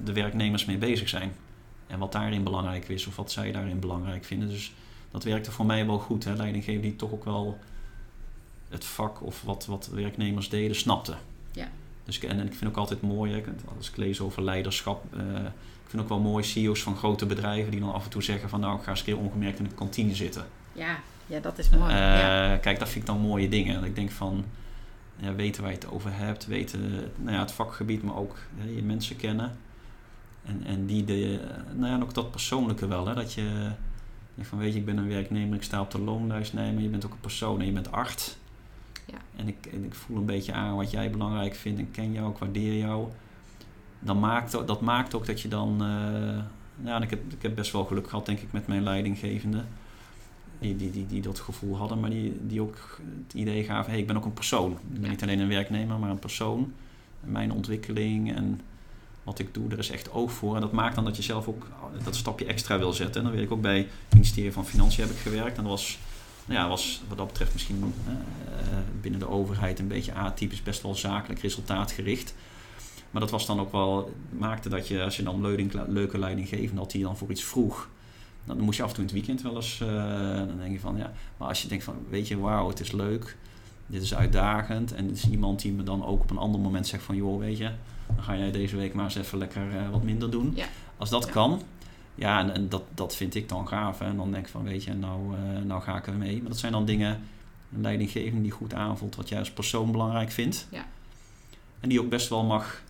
[0.05, 1.33] de werknemers mee bezig zijn.
[1.87, 4.49] En wat daarin belangrijk is of wat zij daarin belangrijk vinden.
[4.49, 4.72] Dus
[5.11, 6.24] dat werkte voor mij wel goed.
[6.24, 6.34] Hè?
[6.34, 7.59] Leidinggever die toch ook wel
[8.68, 11.14] het vak of wat, wat werknemers deden snapte.
[11.53, 11.68] Ja.
[12.05, 13.43] Dus en, en ik vind ook altijd mooi, hè,
[13.76, 15.45] als ik lees over leiderschap, eh,
[15.84, 18.49] ik vind ook wel mooi CEO's van grote bedrijven die dan af en toe zeggen
[18.49, 20.47] van nou ik ga eens een keer ongemerkt in de kantine zitten.
[20.72, 21.93] Ja, ja dat is mooi.
[21.93, 22.57] Eh, ja.
[22.57, 23.84] Kijk, dat vind ik dan mooie dingen.
[23.84, 24.45] Ik denk van,
[25.16, 28.68] ja, weten waar je het over hebt, weten nou ja, het vakgebied, maar ook hè,
[28.68, 29.57] je mensen kennen.
[30.47, 31.40] En, en die de,
[31.74, 33.07] nou ja, ook dat persoonlijke wel.
[33.07, 33.70] Hè, dat je,
[34.40, 36.53] van weet je, ik ben een werknemer, ik sta op de loonlijst.
[36.53, 38.36] Nee, maar je bent ook een persoon en je bent arts.
[39.07, 39.18] Ja.
[39.36, 42.30] En ik, en ik voel een beetje aan wat jij belangrijk vindt en ken jou,
[42.30, 43.09] ik waardeer jou.
[43.99, 45.82] Dan maakt, dat maakt ook dat je dan...
[45.82, 46.38] eh,
[46.84, 49.64] ja, ik heb, ik heb best wel geluk gehad, denk ik, met mijn leidinggevende.
[50.59, 54.01] Die, die, die, die dat gevoel hadden, maar die, die ook het idee gaven: hey,
[54.01, 54.72] ik ben ook een persoon.
[54.72, 55.09] Ik ben Ja.
[55.09, 56.72] niet alleen een werknemer, maar een persoon.
[57.24, 58.61] En mijn ontwikkeling en
[59.27, 60.55] wat ik doe, er is echt oog voor.
[60.55, 61.66] En dat maakt dan dat je zelf ook
[62.05, 63.20] dat stapje extra wil zetten.
[63.20, 65.57] En dan weet ik ook bij het ministerie van Financiën heb ik gewerkt.
[65.57, 65.99] En dat was,
[66.45, 68.12] nou ja, was wat dat betreft misschien eh,
[69.01, 72.35] binnen de overheid een beetje atypisch, best wel zakelijk resultaatgericht.
[73.11, 76.81] Maar dat was dan ook wel, maakte dat je, als je dan leuding, leuke leidinggevende
[76.81, 77.89] had die dan voor iets vroeg,
[78.45, 79.89] dan moest je af en toe in het weekend wel eens, eh,
[80.37, 82.93] dan denk je van ja, maar als je denkt van, weet je, wauw, het is
[82.93, 83.37] leuk,
[83.87, 86.87] dit is uitdagend en het is iemand die me dan ook op een ander moment
[86.87, 87.70] zegt van, joh, weet je,
[88.15, 90.53] dan ga jij deze week maar eens even lekker eh, wat minder doen.
[90.55, 90.67] Ja.
[90.97, 91.31] Als dat Ja.
[91.33, 91.63] kan,
[92.15, 93.99] ja, en, en dat, dat vind ik dan gaaf.
[93.99, 94.07] Hè.
[94.07, 96.41] En dan denk ik van, weet je, nou, eh, nou ga ik er mee.
[96.41, 97.21] Maar dat zijn dan dingen,
[97.75, 100.67] een leidinggevende die goed aanvoelt wat jij als persoon belangrijk vindt.
[100.71, 100.87] Ja.
[101.81, 102.83] En die ook best wel mag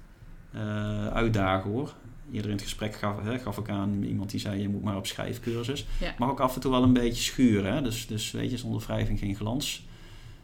[0.53, 1.93] eh, uitdagen hoor.
[2.33, 4.97] Eerder in het gesprek gaf, hè, gaf ik aan iemand die zei: Je moet maar
[4.97, 5.87] op schrijfcursus.
[6.01, 6.15] Ja.
[6.19, 7.73] Mag ook af en toe wel een beetje schuren.
[7.75, 7.83] Hè?
[7.83, 9.87] Dus, dus weet je, zonder wrijving geen glans.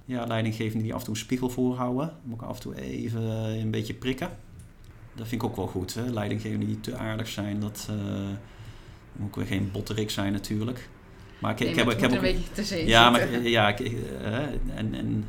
[0.04, 2.12] Ja, leidinggevenden die af en toe een spiegel voorhouden.
[2.22, 3.22] Moet ik af en toe even
[3.60, 4.30] een beetje prikken.
[5.14, 5.94] Dat vind ik ook wel goed.
[5.94, 6.02] Hè?
[6.10, 7.96] Leidinggevenden die te aardig zijn, dat eh,
[9.12, 10.88] moet ook weer geen botterik zijn natuurlijk.
[11.38, 13.68] Maar ik, Nee, ik heb, ik heb ook, een beetje tussenin ja, maar ik- ja,
[13.68, 14.36] ik, eh,
[14.74, 15.24] en, en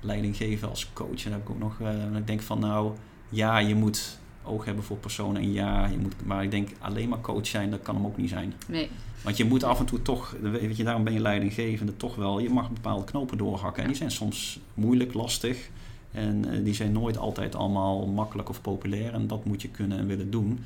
[0.00, 1.08] leiding geven als coach.
[1.24, 2.92] En dan heb ik ook nog, eh, ik denk van nou,
[3.28, 7.08] ja, je moet oog hebben voor personen en ja, je moet, maar ik denk alleen
[7.08, 8.54] maar coach zijn, dat kan hem ook niet zijn.
[8.68, 8.90] Nee,
[9.22, 12.38] Want je moet af en toe toch, weet je, daarom ben je leidinggevende toch wel,
[12.38, 13.82] je mag bepaalde knopen doorhakken.
[13.82, 15.68] En die zijn soms moeilijk, lastig.
[16.12, 19.12] En eh, die zijn nooit altijd allemaal makkelijk of populair.
[19.12, 20.64] En dat moet je kunnen en willen doen.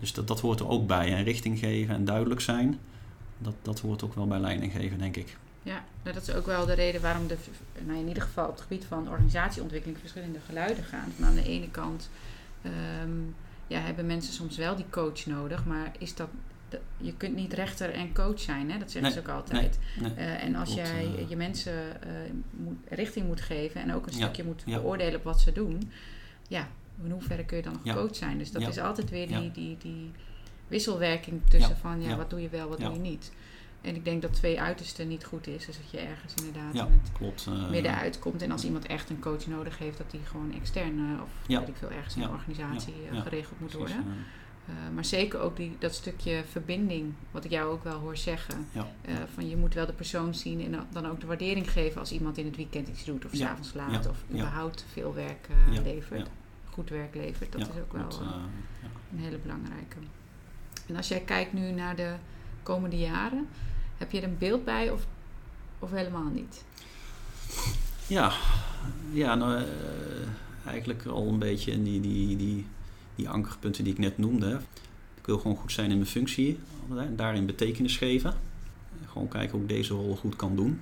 [0.00, 1.14] Dus dat, dat hoort er ook bij.
[1.14, 2.78] En richting geven en duidelijk zijn,
[3.38, 5.36] dat, dat hoort ook wel bij leidinggeven, denk ik.
[5.62, 7.36] ja, nou, dat is ook wel de reden waarom de,
[7.86, 11.12] nou, in ieder geval op het gebied van organisatieontwikkeling verschillende geluiden gaan.
[11.16, 12.10] Van aan de ene kant
[12.62, 13.18] ehm,
[13.66, 16.28] ja, hebben mensen soms wel die coach nodig, maar is dat,
[16.96, 18.78] je kunt niet rechter en coach zijn, hè?
[18.78, 19.78] dat zeggen Nee, ze ook altijd.
[20.00, 20.12] Nee.
[20.14, 21.28] Eh, en als Klopt, jij eh.
[21.28, 22.10] je mensen eh,
[22.50, 24.76] moet, richting moet geven en ook een Ja, stukje moet ja.
[24.80, 25.90] beoordelen op wat ze doen,
[26.48, 26.68] ja,
[27.04, 27.94] in hoeverre kun je dan nog Ja.
[27.94, 28.38] coach zijn?
[28.38, 30.10] Dus dat is altijd weer die, die, die
[30.68, 33.32] wisselwerking tussen van ja, wat doe je wel, wat doe je niet.
[33.80, 35.66] En ik denk dat twee uitersten niet goed is.
[35.66, 37.48] Dus dat je ergens inderdaad Ja, in het klopt.
[37.70, 38.42] midden uitkomt.
[38.42, 41.58] En als iemand echt een coach nodig heeft, dat die gewoon extern of Ja.
[41.58, 42.28] weet ik veel ergens in Ja.
[42.28, 44.14] een organisatie geregeld moet precies, worden.
[44.70, 48.66] Eh, maar zeker ook die, dat stukje verbinding, wat ik jou ook wel hoor zeggen.
[48.72, 48.86] ja.
[49.02, 52.12] Eh, van je moet wel de persoon zien en dan ook de waardering geven als
[52.12, 55.48] iemand in het weekend iets doet of Ja, s'avonds laat ja, of überhaupt veel werk
[55.48, 56.28] eh, levert.
[56.70, 57.52] Goed werk levert.
[57.52, 58.20] Dat is ook wel
[59.12, 59.96] een hele belangrijke.
[60.86, 62.14] En als jij kijkt nu naar de
[62.62, 63.48] komende jaren,
[63.96, 65.06] heb je er een beeld bij of,
[65.78, 66.64] of helemaal niet?
[68.06, 68.32] Ja,
[69.12, 69.64] ja nou,
[70.66, 72.66] eigenlijk al een beetje in die, die, die,
[73.20, 74.60] die ankerpunten die ik net noemde.
[75.14, 76.58] Ik wil gewoon goed zijn in mijn functie
[76.96, 78.34] en daarin betekenis geven.
[79.06, 80.80] Gewoon kijken hoe ik deze rol goed kan doen.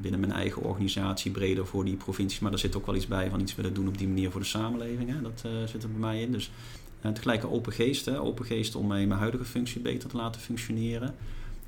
[0.00, 2.38] Binnen mijn eigen organisatie, breder voor die provincies.
[2.38, 4.40] Maar er zit ook wel iets bij van iets willen doen op die manier voor
[4.40, 5.22] de samenleving.
[5.22, 6.32] Dat eh, zit er bij mij in.
[6.32, 6.50] Dus
[7.00, 8.16] en tegelijk een open geest.
[8.16, 11.14] Open geest om mijn huidige functie beter te laten functioneren.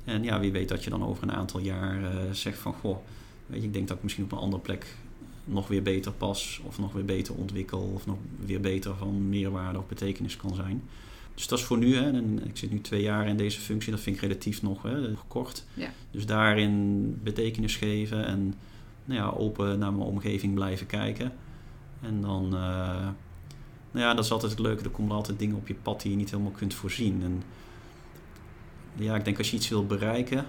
[0.03, 2.73] En ja, wie weet dat je dan over een aantal jaar eh, zegt van...
[2.73, 2.97] Goh,
[3.45, 4.95] weet je, ik denk dat ik misschien op een andere plek
[5.43, 6.61] nog weer beter pas.
[6.63, 7.91] Of nog weer beter ontwikkel.
[7.93, 10.83] Of nog weer beter van meerwaarde of betekenis kan zijn.
[11.35, 11.95] Dus dat is voor nu.
[11.95, 12.11] Hè.
[12.11, 13.91] En ik zit nu twee jaar in deze functie.
[13.91, 15.65] Dat vind ik relatief nog hè, kort.
[15.73, 15.89] Ja.
[16.11, 18.25] Dus daarin betekenis geven.
[18.25, 18.53] En
[19.05, 21.31] nou ja, open naar mijn omgeving blijven kijken.
[22.01, 22.51] En dan, uh,
[23.91, 24.83] nou ja, dat is altijd het leuke.
[24.83, 27.21] Er komen altijd dingen op je pad die je niet helemaal kunt voorzien.
[27.23, 27.43] En
[28.95, 30.45] ja, ik denk als je iets wil bereiken,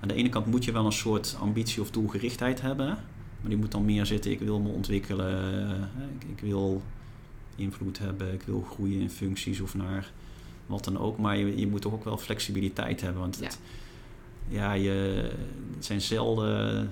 [0.00, 2.98] aan de ene kant moet je wel een soort ambitie of doelgerichtheid hebben.
[3.42, 6.82] Maar die moet dan meer zitten, ik wil me ontwikkelen, ik, ik wil
[7.56, 10.10] invloed hebben, ik wil groeien in functies of naar
[10.66, 11.18] wat dan ook.
[11.18, 13.20] Maar je, je moet toch ook wel flexibiliteit hebben.
[13.20, 13.58] Want het,
[14.48, 14.90] ja, je,
[15.74, 16.90] het zijn zelden,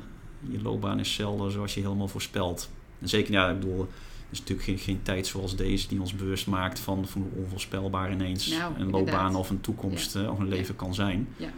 [0.50, 2.70] je loopbaan is zelden zoals je helemaal voorspelt.
[2.98, 3.86] En zeker, ja, ik bedoel, er
[4.30, 8.12] is natuurlijk geen, geen tijd zoals deze die ons bewust maakt van, van hoe onvoorspelbaar
[8.12, 11.28] ineens nou, een loopbaan of een toekomst of een leven kan zijn.
[11.36, 11.50] Ja.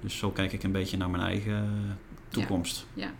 [0.00, 1.68] Dus zo kijk ik een beetje naar mijn eigen
[2.28, 2.86] toekomst.
[2.94, 3.12] Ja.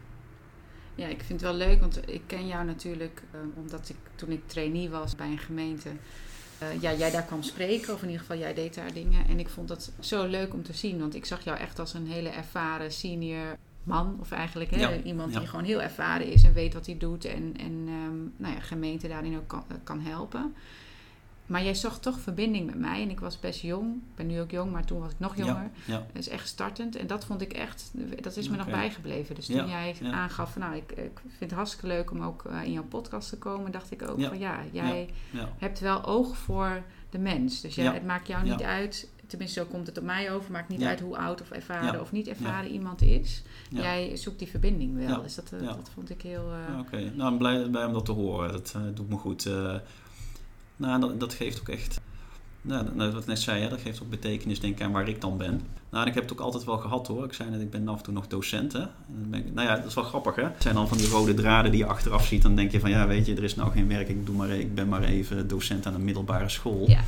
[0.94, 1.06] Ja.
[1.06, 4.48] ik vind het wel leuk, want ik ken jou natuurlijk uh, omdat ik toen ik
[4.48, 5.88] trainee was bij een gemeente,
[6.62, 9.28] uh, ja, jij daar kwam spreken, of in ieder geval jij deed daar dingen.
[9.28, 11.94] En ik vond dat zo leuk om te zien, want ik zag jou echt als
[11.94, 16.52] een hele ervaren senior man, of eigenlijk hè, iemand die gewoon heel ervaren is en
[16.52, 20.54] weet wat hij doet en, en um, nou ja, gemeente daarin ook kan, kan helpen.
[21.52, 23.02] Maar jij zag toch verbinding met mij.
[23.02, 23.94] En ik was best jong.
[23.94, 25.70] Ik ben nu ook jong, maar toen was ik nog jonger.
[25.84, 26.96] Ja, Dat is echt startend.
[26.96, 27.90] En dat vond ik echt,
[28.20, 29.34] dat is me nog bijgebleven.
[29.34, 32.64] Dus toen jij aangaf van nou, ik, ik, vind het hartstikke leuk om ook uh,
[32.64, 35.08] in jouw podcast te komen, dacht ik ook van ja, jij
[35.58, 37.60] hebt wel oog voor de mens.
[37.60, 40.68] Dus jij, het maakt jou niet uit, tenminste zo komt het op mij over, maakt
[40.68, 43.42] niet uit hoe oud of ervaren of niet ervaren iemand is.
[43.68, 45.22] Jij zoekt die verbinding wel.
[45.22, 46.52] Dus dat, uh, dat vond ik heel.
[46.68, 47.12] Uh, Oké, okay.
[47.14, 48.52] nou, blij, blij om dat te horen.
[48.52, 49.50] Dat doet me goed.
[50.76, 52.00] Nou, dat, dat geeft ook echt,
[52.60, 55.20] nou, wat ik net zei, hè, dat geeft ook betekenis denk ik aan waar ik
[55.20, 55.60] dan ben.
[55.90, 57.24] Nou, ik heb het ook altijd wel gehad hoor.
[57.24, 58.72] Ik zei net, ik ben af en toe nog docent.
[58.72, 58.84] Hè.
[59.28, 60.42] nou ja, dat is wel grappig hè.
[60.42, 62.42] Het zijn dan van die rode draden die je achteraf ziet.
[62.42, 64.08] Dan denk je van ja, weet je, er is nou geen werk.
[64.08, 66.88] Ik, doe maar, ik ben maar even docent aan een middelbare school.
[66.88, 67.00] Ja.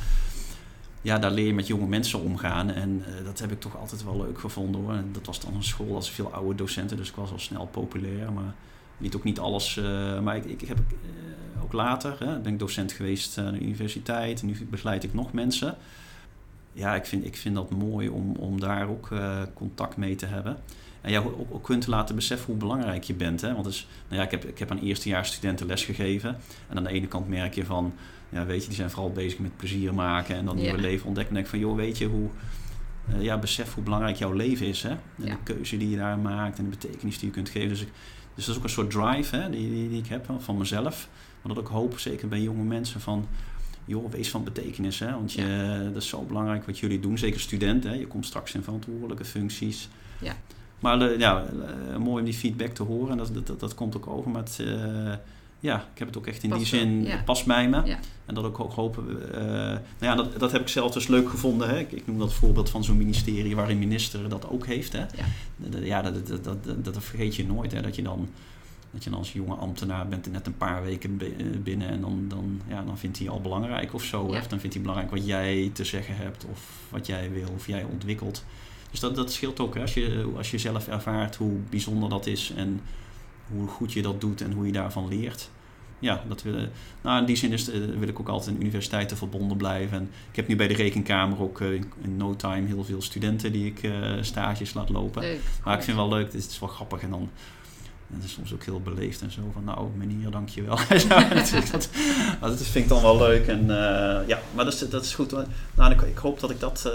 [1.01, 2.69] Ja, daar leer je met jonge mensen omgaan.
[2.69, 4.93] En uh, dat heb ik toch altijd wel leuk gevonden hoor.
[4.93, 6.97] En dat was dan een school als veel oude docenten.
[6.97, 8.31] Dus ik was al snel populair.
[8.31, 8.53] Maar
[8.97, 9.75] niet ook niet alles.
[9.77, 13.59] Uh, maar ik, ik heb uh, ook later, hè, ben ik docent geweest aan de
[13.59, 14.41] universiteit.
[14.41, 15.75] En nu begeleid ik nog mensen.
[16.73, 19.09] Ja, ik vind, ik vind dat mooi om, om daar ook
[19.53, 20.57] contact mee te hebben.
[21.05, 23.41] En jou ook, ook kunt laten beseffen hoe belangrijk je bent.
[23.41, 23.53] Hè?
[23.53, 26.37] Want dus, nou ja, ik, heb, ik heb aan eerstejaars studenten lesgegeven.
[26.69, 27.93] En aan de ene kant merk je van,
[28.29, 31.35] ja, weet je, die zijn vooral bezig met plezier maken en dan nieuwe leven ontdekken.
[31.35, 32.29] En denk van, joh, weet je hoe,
[33.19, 34.83] ja, besef hoe belangrijk jouw leven is.
[34.83, 34.89] Hè?
[34.89, 37.69] En de keuze die je daar maakt en de betekenis die je kunt geven.
[37.69, 37.89] Dus ik,
[38.35, 41.07] dus dat is ook een soort drive hè, die, die, die ik heb van mezelf.
[41.41, 43.27] Maar dat ik hoop, zeker bij jonge mensen, van
[43.85, 44.99] joh, wees van betekenis.
[44.99, 45.11] Hè?
[45.11, 47.17] Want je, dat is zo belangrijk wat jullie doen.
[47.17, 47.95] Zeker studenten, hè?
[47.95, 49.89] je komt straks in verantwoordelijke functies.
[50.19, 50.35] Ja.
[50.79, 51.43] Maar uh, ja,
[51.89, 53.11] uh, mooi om die feedback te horen.
[53.11, 54.31] En dat, dat, dat, komt ook over.
[54.31, 55.13] Maar het, uh,
[55.59, 57.09] ja, ik heb het ook echt in die zin, ja.
[57.09, 57.81] het past bij me.
[57.85, 57.99] Ja.
[58.25, 61.29] En dat ik ook hopen, uh, nou ja, dat, dat heb ik zelf dus leuk
[61.29, 61.69] gevonden.
[61.69, 61.79] Hè.
[61.79, 64.93] Ik, ik noem dat voorbeeld van zo'n ministerie waarin minister dat ook heeft.
[64.93, 64.99] Hè.
[64.99, 67.71] Ja, ja dat, dat, dat, dat, vergeet je nooit.
[67.71, 67.81] Hè.
[67.81, 68.29] Dat je dan
[68.95, 72.01] dat je dan als jonge ambtenaar bent er net een paar weken eh, binnen en
[72.01, 74.21] dan, dan, ja, dan vindt hij al belangrijk of zo.
[74.21, 77.67] Of dan vindt hij belangrijk wat jij te zeggen hebt of wat jij wil of
[77.67, 78.43] jij ontwikkelt.
[78.91, 79.81] Dus dat, dat scheelt ook hè.
[79.81, 82.81] Als, je, als je zelf ervaart hoe bijzonder dat is en
[83.47, 85.49] hoe goed je dat doet en hoe je daarvan leert.
[85.99, 86.69] Ja, dat we,
[87.01, 89.97] nou in die zin is, uh, wil ik ook altijd aan universiteiten verbonden blijven.
[89.97, 93.51] En ik heb nu bij de Rekenkamer ook uh, in no time heel veel studenten
[93.51, 93.91] die ik
[94.21, 95.21] stages laat lopen.
[95.63, 97.01] maar ik vind het wel leuk, het is wel grappig.
[97.01, 97.29] En dan
[98.09, 100.75] en dat is soms ook heel beleefd en zo van, nou meneer, dankjewel.
[100.87, 101.89] dat, dat,
[102.39, 103.47] dat vind ik dan wel leuk.
[103.47, 105.31] En, uh, ja, maar dat is, dat is goed.
[105.75, 106.93] Nou, ik, ik hoop dat ik dat, uh,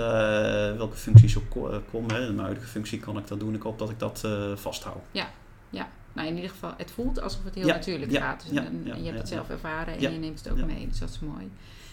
[0.77, 3.55] welke functies ook kom, hè, in mijn huidige functie kan ik dat doen.
[3.55, 5.03] Ik hoop dat ik dat uh, vasthoud.
[5.13, 5.31] Ja,
[5.71, 5.89] ja.
[6.13, 8.45] Nou, in ieder geval, het voelt alsof het heel natuurlijk gaat.
[8.49, 10.89] Dus, en, je hebt het zelf ervaren en je neemt het ook mee.
[10.89, 11.51] Dus dat is mooi.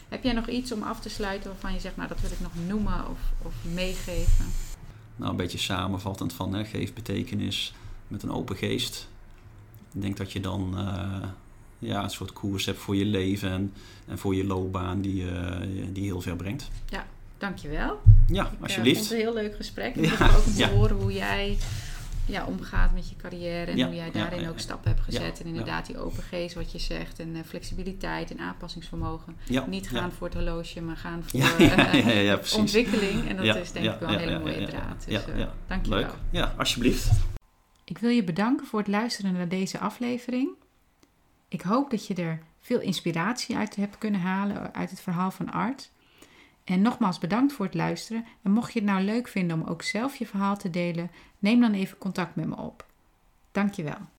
[0.10, 2.40] Heb jij nog iets om af te sluiten waarvan je zegt, nou dat wil ik
[2.40, 4.46] nog noemen of, of meegeven?
[5.16, 7.74] Nou, een beetje samenvattend van, hè, geef betekenis
[8.08, 9.08] met een open geest.
[9.94, 11.28] Ik denk dat je dan uh,
[11.80, 13.74] ja, een soort koers hebt voor je leven en,
[14.08, 15.56] en voor je loopbaan die, uh,
[15.92, 16.70] die heel ver brengt.
[16.90, 17.06] Ja,
[17.38, 18.02] dankjewel.
[18.28, 19.02] Ja, ik, alsjeblieft.
[19.02, 19.96] Ik vond het een heel leuk gesprek.
[19.96, 21.58] Ik ja, ook om te horen hoe jij
[22.28, 25.40] ja, omgaat met je carrière en hoe jij daarin ook stappen hebt gezet.
[25.40, 29.38] en inderdaad die open geest, wat je zegt, en uh, flexibiliteit en aanpassingsvermogen.
[29.68, 33.28] Niet gaan voor het horloge, maar gaan voor uh, ontwikkeling.
[33.28, 35.06] En dat is denk ik wel een hele mooie draad.
[35.08, 36.16] Dus uh, dank je wel.
[36.30, 37.10] Ja, alsjeblieft.
[37.84, 40.50] Ik wil je bedanken voor het luisteren naar deze aflevering.
[41.48, 45.52] Ik hoop dat je er veel inspiratie uit hebt kunnen halen uit het verhaal van
[45.52, 45.92] Art.
[46.68, 48.26] En nogmaals bedankt voor het luisteren.
[48.42, 51.62] En mocht je het nou leuk vinden om ook zelf je verhaal te delen, neem
[51.62, 52.86] dan even contact met me op.
[53.52, 54.08] Dankjewel.